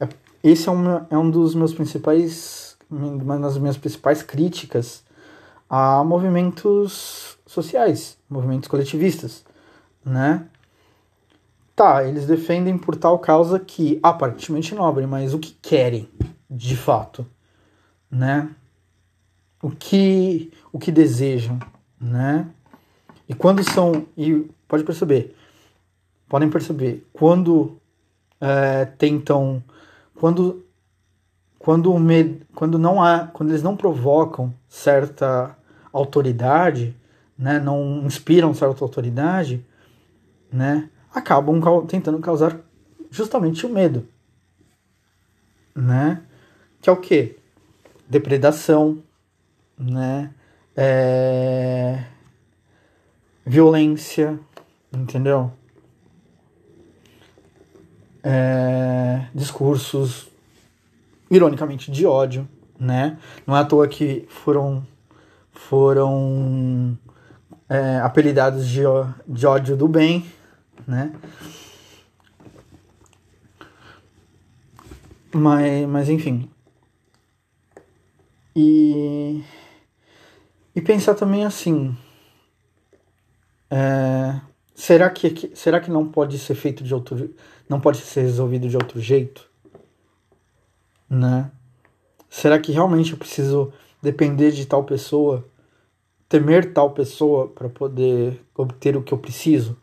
[0.00, 0.08] É,
[0.42, 5.02] esse é um, é um dos meus principais, uma das minhas principais críticas
[5.68, 9.44] a movimentos sociais, movimentos coletivistas,
[10.04, 10.46] né?
[11.74, 16.08] Tá, eles defendem por tal causa que aparentemente nobre, mas o que querem
[16.54, 17.26] de fato,
[18.10, 18.50] né?
[19.62, 21.58] O que o que desejam,
[22.00, 22.46] né?
[23.28, 25.34] E quando são e pode perceber,
[26.28, 27.78] podem perceber quando
[28.40, 29.62] é, tentam
[30.14, 30.64] quando
[31.58, 35.56] quando o med, quando não há quando eles não provocam certa
[35.92, 36.94] autoridade,
[37.38, 39.64] né, não inspiram certa autoridade,
[40.50, 42.58] né, acabam tentando causar
[43.10, 44.06] justamente o medo,
[45.74, 46.22] né,
[46.82, 47.36] que é o que?
[48.08, 49.02] Depredação,
[49.78, 50.34] né,
[50.76, 52.04] é...
[53.46, 54.38] violência,
[54.92, 55.52] entendeu?
[58.22, 59.26] É...
[59.32, 60.28] discursos,
[61.30, 63.16] ironicamente, de ódio, né?
[63.46, 64.84] Não é à toa que foram
[65.52, 66.98] foram
[67.68, 68.82] é, apelidados de,
[69.28, 70.26] de ódio do bem,
[70.86, 71.12] né?
[75.32, 76.50] Mas, mas enfim.
[78.54, 79.42] E,
[80.74, 81.96] e pensar também assim.
[83.70, 84.40] É,
[84.74, 87.34] será, que, será que não pode ser feito de outro.
[87.68, 89.48] não pode ser resolvido de outro jeito?
[91.08, 91.50] Né?
[92.28, 95.46] Será que realmente eu preciso depender de tal pessoa,
[96.28, 99.76] temer tal pessoa para poder obter o que eu preciso,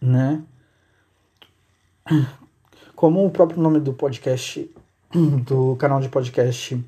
[0.00, 0.42] né?
[2.96, 4.70] Como o próprio nome do podcast,
[5.46, 6.82] do canal de podcast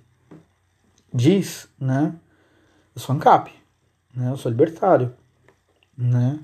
[1.12, 2.14] diz, né?
[2.94, 3.53] Eu sou ANCAP,
[4.14, 4.31] né?
[4.31, 5.12] Eu sou libertário,
[5.96, 6.40] né?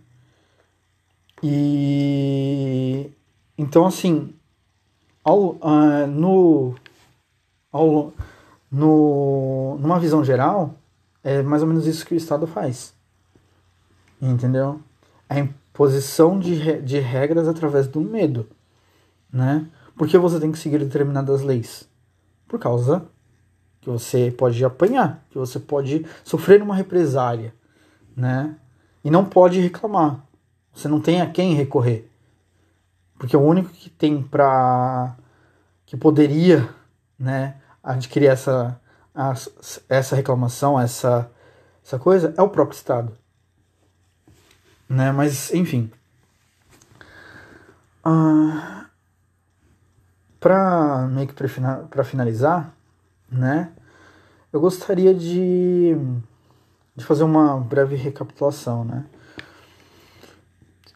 [1.43, 3.11] E
[3.59, 4.35] então assim,
[5.23, 6.75] ao, uh, no
[7.71, 8.13] ao,
[8.71, 10.75] no, numa visão geral,
[11.23, 12.95] é mais ou menos isso que o Estado faz.
[14.21, 14.81] Entendeu?
[15.29, 18.49] A imposição de, de regras através do medo.
[19.31, 19.67] Né?
[19.97, 21.89] Por que você tem que seguir determinadas leis?
[22.49, 23.07] Por causa
[23.87, 27.55] que você pode apanhar, que você pode sofrer uma represália,
[28.17, 28.57] né?
[29.05, 30.27] E não pode reclamar.
[30.75, 32.11] Você não tem a quem recorrer.
[33.17, 35.15] Porque o único que tem para
[35.87, 36.69] que poderia,
[37.17, 38.81] né, adquirir essa,
[39.89, 41.31] essa reclamação, essa,
[41.85, 43.17] essa coisa, é o próprio Estado.
[44.89, 45.13] Né?
[45.13, 45.93] Mas, enfim.
[48.05, 48.87] Ah,
[50.41, 51.35] para meio que
[51.89, 52.76] para finalizar,
[53.31, 53.73] né?
[54.53, 55.97] Eu gostaria de,
[56.95, 59.07] de fazer uma breve recapitulação, né?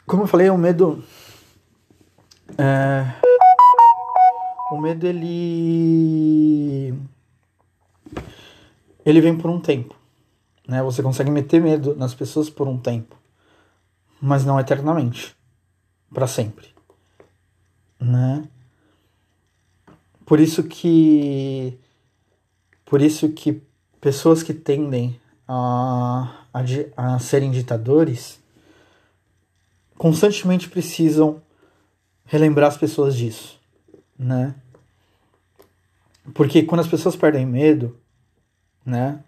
[0.07, 1.05] Como eu falei, o medo
[2.59, 3.07] é,
[4.71, 6.95] o medo ele
[9.05, 9.95] ele vem por um tempo,
[10.67, 10.83] né?
[10.83, 13.17] Você consegue meter medo nas pessoas por um tempo,
[14.21, 15.37] mas não eternamente,
[16.13, 16.69] para sempre,
[17.99, 18.49] né?
[20.25, 21.79] Por isso que
[22.91, 23.63] por isso que
[24.01, 26.65] pessoas que tendem a, a,
[26.97, 28.41] a serem ditadores
[29.97, 31.41] constantemente precisam
[32.25, 33.61] relembrar as pessoas disso,
[34.19, 34.57] né?
[36.35, 37.97] Porque quando as pessoas perdem medo,
[38.85, 39.21] né?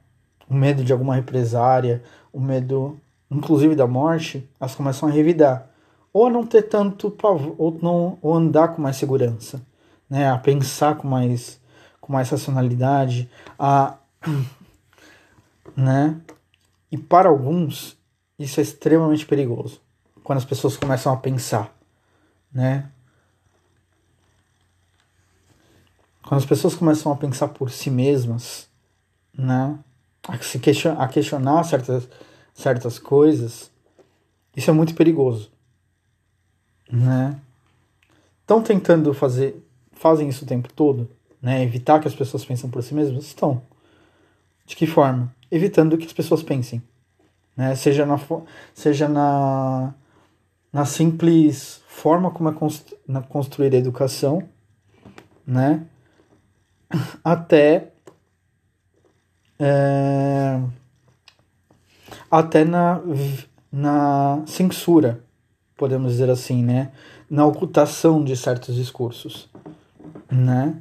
[0.49, 2.99] O medo de alguma represária, o medo,
[3.31, 5.71] inclusive da morte, elas começam a revidar.
[6.13, 9.63] Ou a não ter tanto pavor, ou, não, ou andar com mais segurança,
[10.11, 10.29] né?
[10.29, 11.61] A pensar com mais,
[12.03, 13.97] com mais racionalidade, a,
[15.75, 16.21] né?
[16.91, 17.97] E para alguns,
[18.37, 19.81] isso é extremamente perigoso.
[20.23, 21.75] Quando as pessoas começam a pensar,
[22.53, 22.91] né?
[26.25, 28.69] Quando as pessoas começam a pensar por si mesmas,
[29.33, 29.79] né?
[30.27, 30.61] A, se
[30.99, 32.09] a questionar certas,
[32.53, 33.71] certas coisas,
[34.57, 35.53] isso é muito perigoso,
[36.91, 37.41] né?
[38.41, 41.09] Estão tentando fazer, fazem isso o tempo todo,
[41.43, 41.63] né?
[41.63, 43.25] Evitar que as pessoas pensem por si mesmas?
[43.25, 43.61] Estão.
[44.65, 45.35] De que forma?
[45.51, 46.81] Evitando que as pessoas pensem,
[47.57, 47.75] né?
[47.75, 48.19] Seja na,
[48.73, 49.93] seja na,
[50.73, 54.49] na simples forma como é constru, na construir a educação,
[55.47, 55.85] né?
[57.25, 57.89] até
[59.59, 60.61] é,
[62.31, 63.01] até na,
[63.71, 65.23] na censura,
[65.77, 66.93] podemos dizer assim, né?
[67.29, 69.49] Na ocultação de certos discursos,
[70.31, 70.81] né?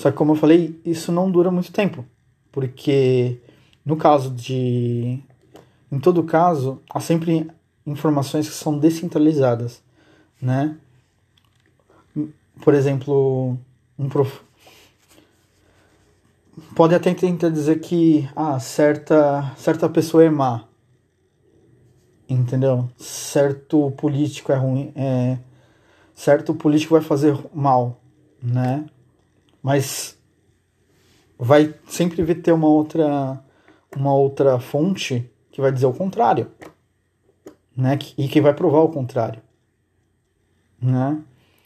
[0.00, 2.06] Só que como eu falei, isso não dura muito tempo,
[2.50, 3.38] porque
[3.84, 5.22] no caso de
[5.92, 7.50] em todo caso, há sempre
[7.84, 9.82] informações que são descentralizadas,
[10.40, 10.74] né?
[12.62, 13.58] Por exemplo,
[13.98, 14.40] um prof
[16.74, 20.64] pode até tentar dizer que ah, certa, certa pessoa é má.
[22.26, 22.88] Entendeu?
[22.96, 24.92] Certo político é ruim.
[24.96, 25.36] É,
[26.14, 28.00] certo político vai fazer mal,
[28.42, 28.86] né?
[29.62, 30.18] Mas
[31.38, 33.42] vai sempre ter uma outra
[33.96, 36.50] uma outra fonte que vai dizer o contrário,
[37.76, 37.98] né?
[38.16, 39.42] E que vai provar o contrário,
[40.80, 41.22] né?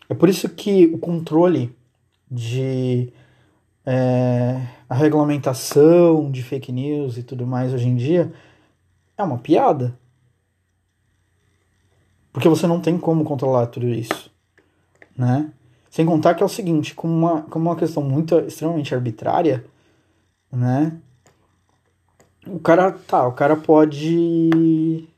[0.09, 1.77] É por isso que o controle
[2.31, 3.13] de
[3.85, 8.33] é, a regulamentação de fake news e tudo mais hoje em dia
[9.17, 9.99] é uma piada.
[12.33, 14.31] Porque você não tem como controlar tudo isso,
[15.17, 15.53] né?
[15.95, 19.65] Sem contar que é o seguinte, como uma, como uma questão muito extremamente arbitrária,
[20.51, 20.99] né?
[22.49, 25.09] O cara, tá, o cara pode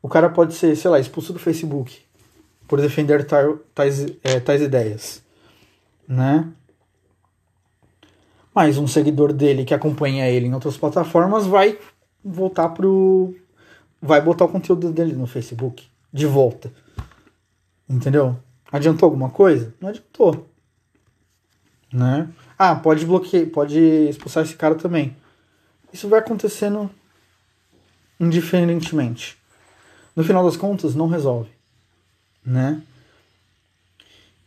[0.00, 1.98] o cara pode ser, sei lá, expulso do Facebook
[2.68, 5.24] por defender tais, é, tais ideias
[6.06, 6.48] né?
[8.54, 11.76] Mas um seguidor dele que acompanha ele em outras plataformas vai
[12.24, 13.34] voltar pro.
[14.00, 16.70] Vai botar o conteúdo dele no Facebook de volta.
[17.88, 18.36] Entendeu?
[18.70, 19.74] Adiantou alguma coisa?
[19.80, 20.48] Não adiantou.
[21.92, 22.28] Né?
[22.58, 25.16] Ah, pode bloquear, pode expulsar esse cara também.
[25.92, 26.90] Isso vai acontecendo
[28.18, 29.38] indiferentemente.
[30.16, 31.50] No final das contas, não resolve.
[32.44, 32.82] Né?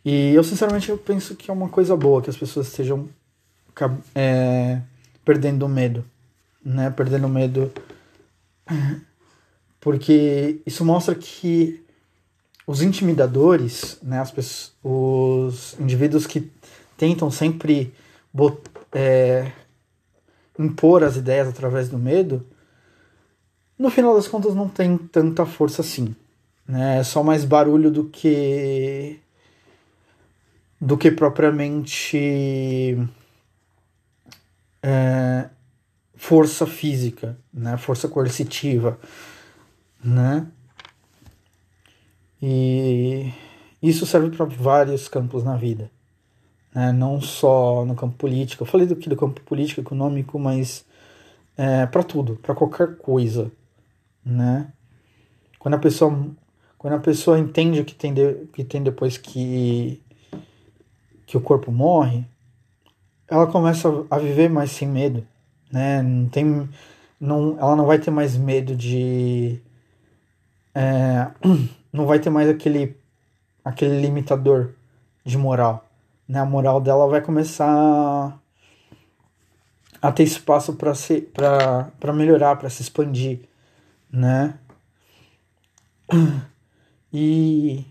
[0.04, 3.08] E eu, sinceramente, eu penso que é uma coisa boa que as pessoas estejam
[4.14, 4.80] é,
[5.24, 6.04] perdendo o medo,
[6.64, 6.90] né?
[6.90, 7.70] Perdendo o medo.
[9.80, 11.84] Porque isso mostra que
[12.68, 14.20] os intimidadores, né?
[14.20, 16.52] As pessoas, os indivíduos que
[16.98, 17.94] tentam sempre
[18.30, 18.60] bot,
[18.92, 19.50] é,
[20.58, 22.46] impor as ideias através do medo,
[23.78, 26.14] no final das contas não tem tanta força assim.
[26.66, 26.98] Né?
[26.98, 29.18] É só mais barulho do que
[30.78, 32.98] do que propriamente
[34.82, 35.48] é,
[36.14, 37.78] força física, né?
[37.78, 39.00] força coercitiva,
[40.04, 40.46] né?
[42.40, 43.32] E
[43.82, 45.90] isso serve para vários campos na vida,
[46.74, 46.92] né?
[46.92, 48.62] não só no campo político.
[48.62, 50.84] Eu falei do que do campo político, econômico, mas
[51.56, 53.50] é, para tudo, para qualquer coisa,
[54.24, 54.72] né?
[55.58, 56.12] Quando a pessoa
[56.78, 60.00] quando a pessoa entende o que tem, de, que tem depois que
[61.26, 62.24] que o corpo morre,
[63.28, 65.26] ela começa a viver mais sem medo,
[65.70, 66.00] né?
[66.02, 66.68] Não tem,
[67.20, 69.60] não, ela não vai ter mais medo de,
[70.74, 71.28] é,
[71.92, 72.96] não vai ter mais aquele,
[73.64, 74.74] aquele limitador
[75.24, 75.88] de moral,
[76.28, 76.40] né?
[76.40, 78.38] A moral dela vai começar
[80.00, 83.40] a ter espaço para melhorar, para se expandir,
[84.10, 84.58] né?
[87.12, 87.86] E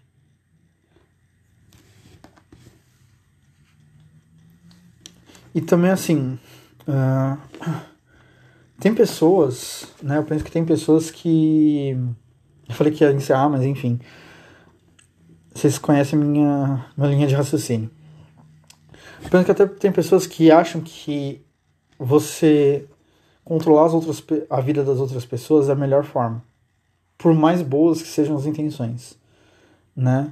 [5.58, 6.38] E também assim.
[6.88, 7.36] Uh,
[8.80, 10.20] tem pessoas, né?
[10.20, 11.98] Eu penso que tem pessoas que.
[12.68, 14.00] Eu falei que ia encerrar, mas enfim.
[15.54, 17.90] Vocês conhecem minha, minha linha de raciocínio.
[19.32, 21.44] Penso que até tem pessoas que acham que
[21.98, 22.88] você
[23.44, 26.44] controlar as outras, a vida das outras pessoas é a melhor forma.
[27.18, 29.18] Por mais boas que sejam as intenções,
[29.96, 30.32] né?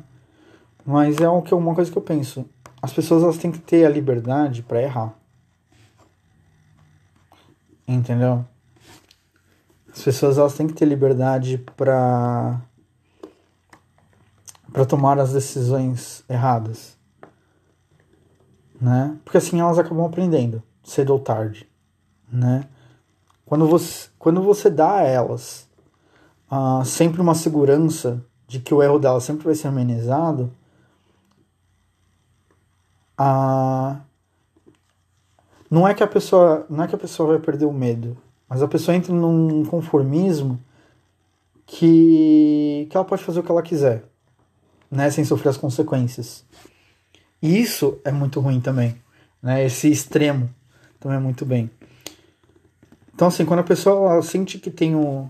[0.85, 2.45] Mas é uma coisa que eu penso.
[2.81, 5.15] As pessoas elas têm que ter a liberdade para errar.
[7.87, 8.45] Entendeu?
[9.95, 12.59] As pessoas elas têm que ter liberdade para
[14.71, 16.97] para tomar as decisões erradas,
[18.79, 19.17] né?
[19.23, 21.65] Porque assim elas acabam aprendendo cedo ou tarde,
[22.29, 22.67] né?
[23.45, 25.65] Quando você quando você dá a elas
[26.51, 30.51] uh, sempre uma segurança de que o erro delas sempre vai ser amenizado,
[33.17, 33.97] uh,
[35.71, 38.17] não é que a pessoa não é que a pessoa vai perder o medo,
[38.49, 40.59] mas a pessoa entra num conformismo
[41.65, 44.03] que, que ela pode fazer o que ela quiser,
[44.89, 46.45] né, sem sofrer as consequências.
[47.41, 48.95] E isso é muito ruim também,
[49.41, 49.65] né?
[49.65, 50.49] Esse extremo
[50.99, 51.69] também é muito bem.
[53.13, 55.29] Então, assim, quando a pessoa sente que tem, o,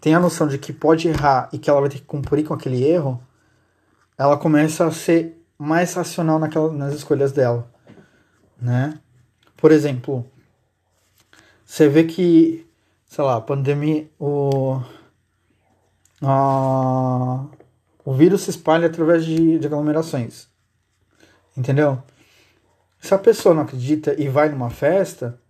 [0.00, 2.54] tem a noção de que pode errar e que ela vai ter que cumprir com
[2.54, 3.22] aquele erro,
[4.18, 7.70] ela começa a ser mais racional naquela, nas escolhas dela,
[8.60, 8.98] né?
[9.56, 10.26] Por exemplo,
[11.72, 12.66] você vê que,
[13.06, 14.78] sei lá, a pandemia, o,
[16.20, 17.46] a,
[18.04, 20.48] o vírus se espalha através de, de aglomerações.
[21.56, 22.02] Entendeu?
[23.00, 25.40] Se a pessoa não acredita e vai numa festa,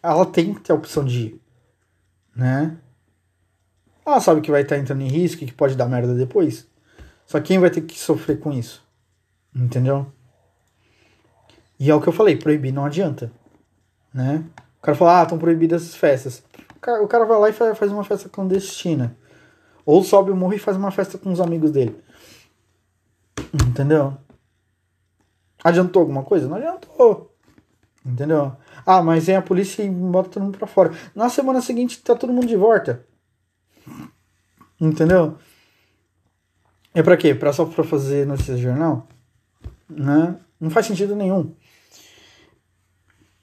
[0.00, 1.40] ela tem que ter a opção de ir.
[2.36, 2.76] Né?
[4.06, 6.68] Ela sabe que vai estar entrando em risco e que pode dar merda depois.
[7.26, 8.80] Só quem vai ter que sofrer com isso?
[9.52, 10.06] Entendeu?
[11.80, 13.32] E é o que eu falei, proibir não adianta.
[14.14, 14.44] Né?
[14.84, 16.42] Cara fala, ah, estão proibidas as festas.
[17.02, 19.16] O cara, vai lá e faz uma festa clandestina.
[19.86, 21.96] Ou sobe o morro e faz uma festa com os amigos dele.
[23.66, 24.16] Entendeu?
[25.62, 26.46] Adiantou alguma coisa?
[26.46, 27.34] Não adiantou.
[28.04, 28.54] Entendeu?
[28.84, 30.92] Ah, mas vem a polícia e bota todo mundo pra fora.
[31.14, 33.06] Na semana seguinte tá todo mundo de volta.
[34.78, 35.38] Entendeu?
[36.92, 37.34] É pra quê?
[37.34, 39.08] Pra só pra fazer notícias de jornal?
[39.88, 40.36] Né?
[40.60, 41.54] Não faz sentido nenhum.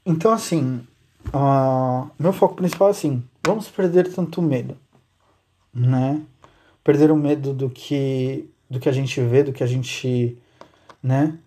[0.05, 0.85] Então, assim,
[1.27, 4.77] Uh, meu foco principal é assim: vamos perder tanto medo,
[5.73, 6.21] né?
[6.83, 10.37] Perder o medo do que do que a gente vê, do que a gente,
[11.03, 11.37] né?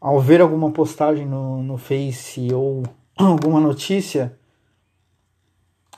[0.00, 2.82] Ao ver alguma postagem no, no Face ou
[3.16, 4.36] alguma notícia,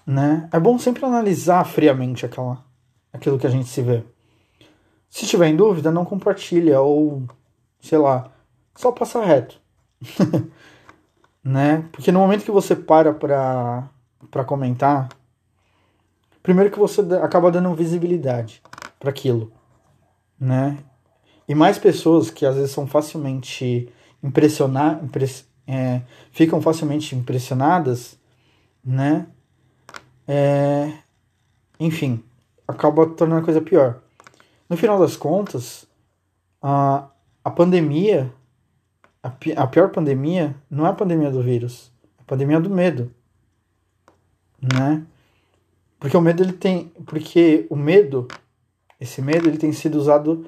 [0.07, 0.49] né?
[0.53, 2.63] É bom sempre analisar friamente aquela,
[3.13, 4.05] aquilo que a gente se vê.
[5.09, 7.23] Se tiver em dúvida, não compartilha ou,
[7.81, 8.31] sei lá,
[8.75, 9.59] só passa reto.
[11.47, 11.85] né?
[11.93, 13.89] Porque no momento que você para pra,
[14.33, 15.09] pra comentar,
[16.43, 18.61] primeiro que você acaba dando visibilidade
[18.99, 19.53] para aquilo,
[20.39, 20.77] né?
[21.49, 23.89] E mais pessoas que às vezes são facilmente
[24.21, 28.19] impressionar, impress, é, ficam facilmente impressionadas,
[28.85, 29.29] né?
[30.27, 30.95] É,
[31.79, 32.25] enfim,
[32.67, 34.01] acaba tornando a coisa pior.
[34.69, 35.87] No final das contas,
[36.61, 37.09] a,
[37.45, 38.33] a pandemia
[39.27, 43.11] a, a pior pandemia não é a pandemia do vírus, é a pandemia do medo,
[44.61, 45.05] né?
[45.99, 48.29] Porque o medo ele tem, porque o medo,
[49.01, 50.47] esse medo ele tem sido usado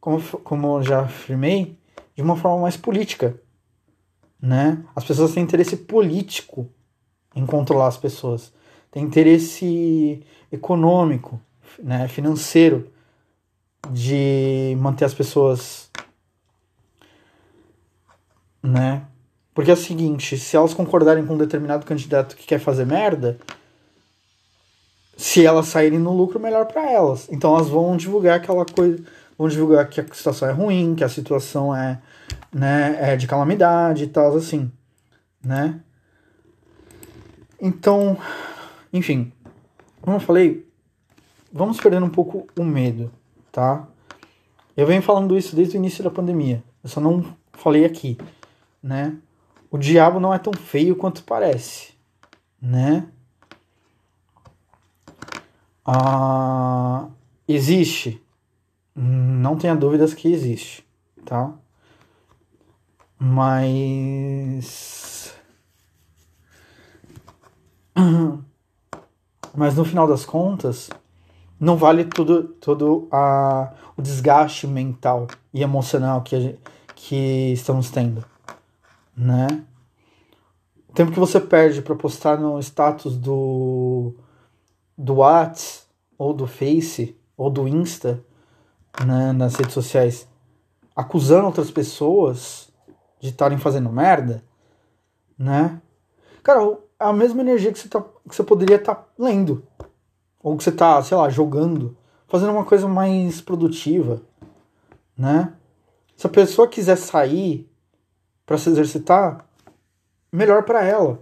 [0.00, 1.78] como, como já afirmei,
[2.16, 3.40] de uma forma mais política,
[4.40, 4.82] né?
[4.96, 6.68] As pessoas têm interesse político
[7.36, 8.52] em controlar as pessoas,
[8.90, 11.40] têm interesse econômico,
[11.78, 12.90] né, financeiro
[13.92, 15.88] de manter as pessoas
[18.68, 19.02] né?
[19.54, 23.38] Porque é o seguinte, se elas concordarem com um determinado candidato que quer fazer merda,
[25.16, 27.28] se elas saírem no lucro, melhor para elas.
[27.30, 29.02] Então elas vão divulgar aquela coisa,
[29.36, 32.00] vão divulgar que a situação é ruim, que a situação é,
[32.52, 34.70] né, é de calamidade e tal, assim,
[35.42, 35.80] né?
[37.60, 38.16] Então,
[38.92, 39.32] enfim,
[40.00, 40.68] como eu falei,
[41.52, 43.10] vamos perdendo um pouco o medo,
[43.50, 43.88] tá?
[44.76, 46.62] Eu venho falando isso desde o início da pandemia.
[46.84, 48.16] Eu só não falei aqui
[48.82, 49.16] né?
[49.70, 51.92] O diabo não é tão feio quanto parece,
[52.60, 53.06] né?
[55.84, 57.08] Ah,
[57.46, 58.22] existe,
[58.94, 60.86] não tenha dúvidas que existe,
[61.24, 61.52] tá?
[63.18, 65.34] Mas
[69.56, 70.88] mas no final das contas
[71.58, 76.54] não vale tudo todo a, o desgaste mental e emocional que, a,
[76.94, 78.24] que estamos tendo
[79.18, 79.46] né?
[80.88, 84.14] O tempo que você perde para postar no status do
[84.96, 88.24] do Whats ou do Face ou do Insta,
[89.04, 90.26] né, nas redes sociais,
[90.94, 92.68] acusando outras pessoas,
[93.20, 94.42] de estarem fazendo merda,
[95.38, 95.80] né?
[96.42, 99.62] Cara, é a mesma energia que você, tá, que você poderia estar tá lendo.
[100.42, 101.96] Ou que você tá, sei lá, jogando.
[102.26, 104.22] Fazendo uma coisa mais produtiva,
[105.16, 105.52] né?
[106.16, 107.70] Se a pessoa quiser sair
[108.48, 109.44] para se exercitar,
[110.32, 111.20] melhor para ela.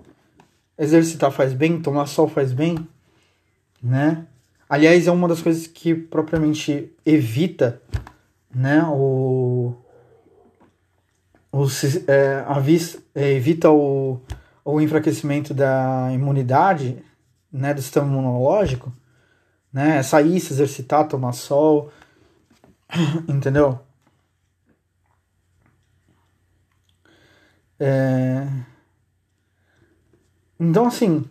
[0.79, 2.89] Exercitar faz bem, tomar sol faz bem,
[3.83, 4.29] né?
[4.69, 7.83] Aliás, é uma das coisas que propriamente evita,
[8.55, 9.75] né, o,
[11.51, 11.67] o
[12.07, 14.21] é, a vis, é, evita o,
[14.65, 17.03] o enfraquecimento da imunidade,
[17.53, 18.93] né, do sistema imunológico,
[19.73, 21.91] né, sair, se exercitar, tomar sol,
[23.29, 23.86] entendeu?
[27.79, 28.47] É...
[30.59, 31.29] Então, assim,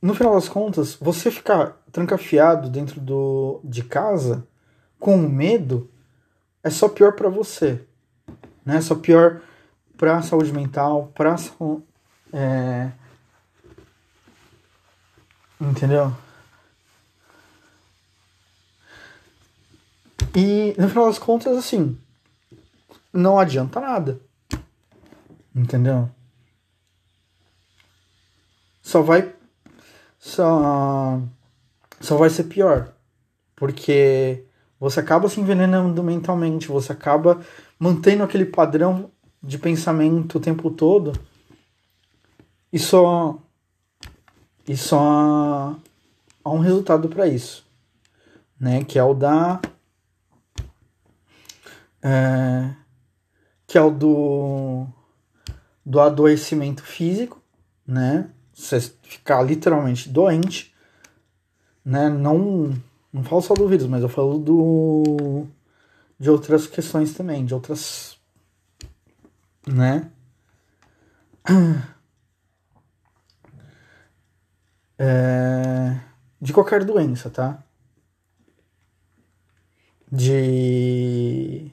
[0.00, 4.46] no final das contas, você ficar trancafiado dentro do, de casa
[4.98, 5.90] com medo
[6.62, 7.84] é só pior para você,
[8.64, 8.76] né?
[8.76, 9.40] É só pior
[9.96, 11.36] para a saúde mental, para
[12.32, 12.90] é...
[15.60, 16.12] entendeu?
[20.34, 21.98] E no final das contas, assim,
[23.12, 24.20] não adianta nada.
[25.56, 26.10] Entendeu?
[28.82, 29.34] Só vai.
[30.18, 31.18] Só.
[31.98, 32.92] Só vai ser pior.
[33.56, 34.44] Porque
[34.78, 37.40] você acaba se envenenando mentalmente, você acaba
[37.78, 39.10] mantendo aquele padrão
[39.42, 41.18] de pensamento o tempo todo.
[42.70, 43.38] E só.
[44.68, 45.74] E só
[46.44, 47.66] há um resultado para isso.
[48.60, 48.84] Né?
[48.84, 49.58] Que é o da.
[52.02, 52.74] É,
[53.66, 54.86] que é o do
[55.86, 57.40] do adoecimento físico,
[57.86, 58.28] né?
[58.52, 60.74] Você ficar literalmente doente,
[61.84, 62.08] né?
[62.08, 62.74] Não,
[63.12, 65.46] não falo só do vírus, mas eu falo do
[66.18, 68.18] de outras questões também, de outras,
[69.66, 70.10] né?
[74.98, 76.00] É,
[76.40, 77.62] de qualquer doença, tá?
[80.10, 81.70] De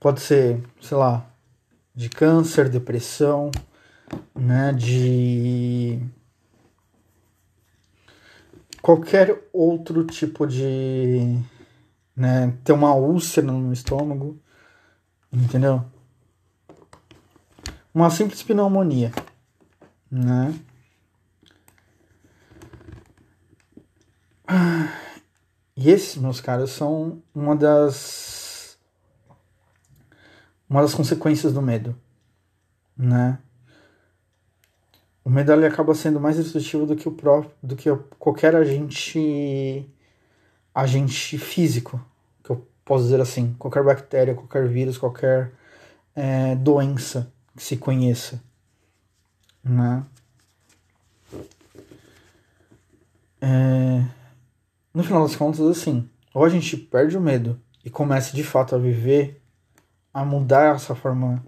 [0.00, 1.31] pode ser, sei lá,
[1.94, 3.50] de câncer, depressão,
[4.34, 6.00] né, de
[8.80, 11.38] qualquer outro tipo de,
[12.16, 14.40] né, ter uma úlcera no estômago,
[15.32, 15.84] entendeu?
[17.94, 19.12] Uma simples pneumonia,
[20.10, 20.54] né?
[25.76, 28.51] E esses, meus caras, são uma das
[30.72, 31.94] uma das consequências do medo,
[32.96, 33.38] né?
[35.22, 39.86] O medo ele acaba sendo mais destrutivo do que o próprio, do que qualquer agente
[40.74, 42.02] agente físico,
[42.42, 45.52] que eu posso dizer assim, qualquer bactéria, qualquer vírus, qualquer
[46.16, 48.42] é, doença que se conheça,
[49.62, 50.02] né?
[53.42, 54.06] É,
[54.94, 58.74] no final das contas, assim, ou a gente perde o medo e começa de fato
[58.74, 59.41] a viver
[60.12, 61.42] a mudar essa forma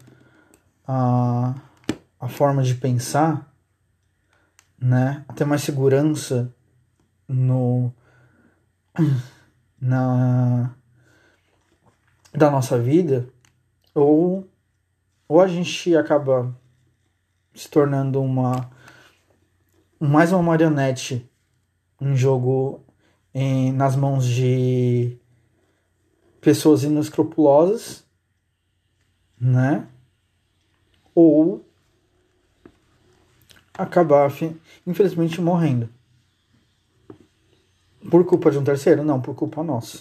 [0.86, 1.54] a,
[2.20, 3.52] a forma de pensar,
[4.78, 5.24] né?
[5.28, 6.52] A ter mais segurança
[7.28, 7.92] no
[9.80, 10.74] na
[12.32, 13.28] da nossa vida
[13.94, 14.48] ou
[15.28, 16.54] ou a gente acaba
[17.54, 18.70] se tornando uma
[20.00, 21.30] mais uma marionete
[22.00, 22.84] um jogo
[23.32, 25.16] em, nas mãos de
[26.40, 28.03] pessoas inescrupulosas
[29.44, 29.86] né?
[31.14, 31.62] Ou
[33.76, 34.32] acabar,
[34.86, 35.88] infelizmente, morrendo.
[38.10, 39.04] Por culpa de um terceiro?
[39.04, 39.98] Não, por culpa nossa.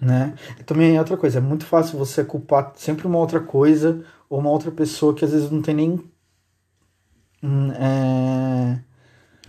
[0.00, 0.34] Né?
[0.64, 4.48] Também é outra coisa, é muito fácil você culpar sempre uma outra coisa ou uma
[4.48, 6.10] outra pessoa que às vezes não tem nem.
[7.42, 8.80] Hum, é,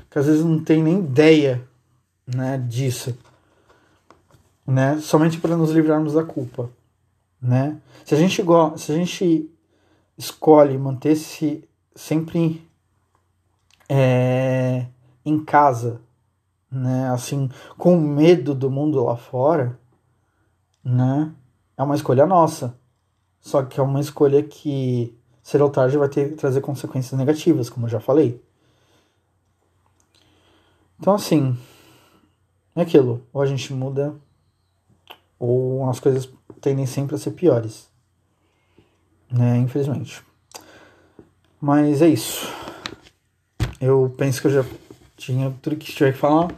[0.10, 1.66] que às vezes não tem nem ideia
[2.28, 3.18] né, disso.
[4.68, 5.00] Né?
[5.00, 6.70] Somente para nos livrarmos da culpa
[7.42, 7.82] né?
[8.06, 8.44] Se a gente
[8.78, 9.50] se a gente
[10.18, 12.68] escolhe manter-se sempre
[13.90, 14.86] é,
[15.26, 16.02] em casa,
[16.72, 17.10] né?
[17.10, 19.78] Assim, com medo do mundo lá fora,
[20.84, 21.34] né?
[21.76, 22.78] É uma escolha nossa.
[23.40, 27.88] Só que é uma escolha que cedo ou tarde vai ter trazer consequências negativas, como
[27.88, 28.42] eu já falei.
[31.00, 31.58] Então assim,
[32.76, 33.26] é aquilo.
[33.34, 34.16] Ou a gente muda,
[35.42, 36.30] ou as coisas
[36.62, 37.90] tendem sempre a ser piores.
[39.32, 40.24] Né, infelizmente.
[41.60, 42.48] Mas é isso.
[43.80, 44.66] Eu penso que eu já
[45.18, 46.52] tinha tudo que tiver que falar.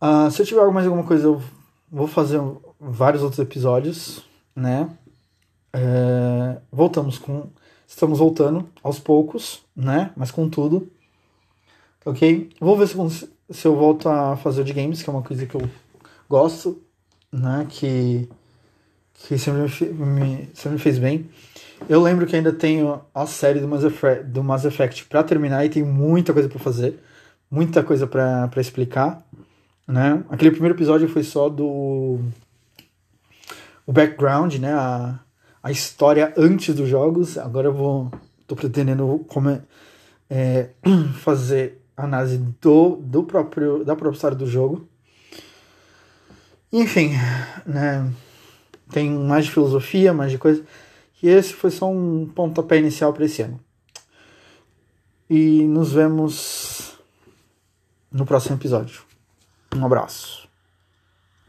[0.00, 1.42] Uh, se eu tiver mais alguma coisa, eu
[1.92, 2.40] vou fazer
[2.80, 4.24] vários outros episódios,
[4.54, 4.88] né?
[5.70, 7.48] É, voltamos com.
[7.86, 10.12] Estamos voltando aos poucos, né?
[10.16, 10.90] Mas com tudo.
[12.06, 12.50] Ok?
[12.58, 15.54] Vou ver se, se eu volto a fazer de games, que é uma coisa que
[15.54, 15.68] eu
[16.28, 16.85] gosto,
[17.32, 17.66] né?
[17.68, 18.28] Que,
[19.14, 19.62] que sempre
[19.92, 21.28] me, sempre me fez bem.
[21.88, 25.64] Eu lembro que ainda tenho a série do Mass Effect, do Mass Effect para terminar
[25.64, 26.98] e tem muita coisa para fazer,
[27.50, 29.22] muita coisa para explicar,
[29.86, 30.24] né?
[30.30, 32.18] Aquele primeiro episódio foi só do
[33.86, 34.72] o background, né?
[34.72, 35.20] A,
[35.62, 37.36] a história antes dos jogos.
[37.38, 38.10] Agora eu vou
[38.46, 39.60] tô pretendendo como
[40.30, 40.70] é,
[41.20, 44.88] fazer análise do, do próprio da própria história do jogo.
[46.78, 47.12] Enfim,
[47.64, 48.06] né?
[48.90, 50.62] Tem mais de filosofia, mais de coisa.
[51.22, 53.58] E esse foi só um pontapé inicial para esse ano.
[55.28, 56.98] E nos vemos
[58.12, 59.00] no próximo episódio.
[59.74, 60.45] Um abraço.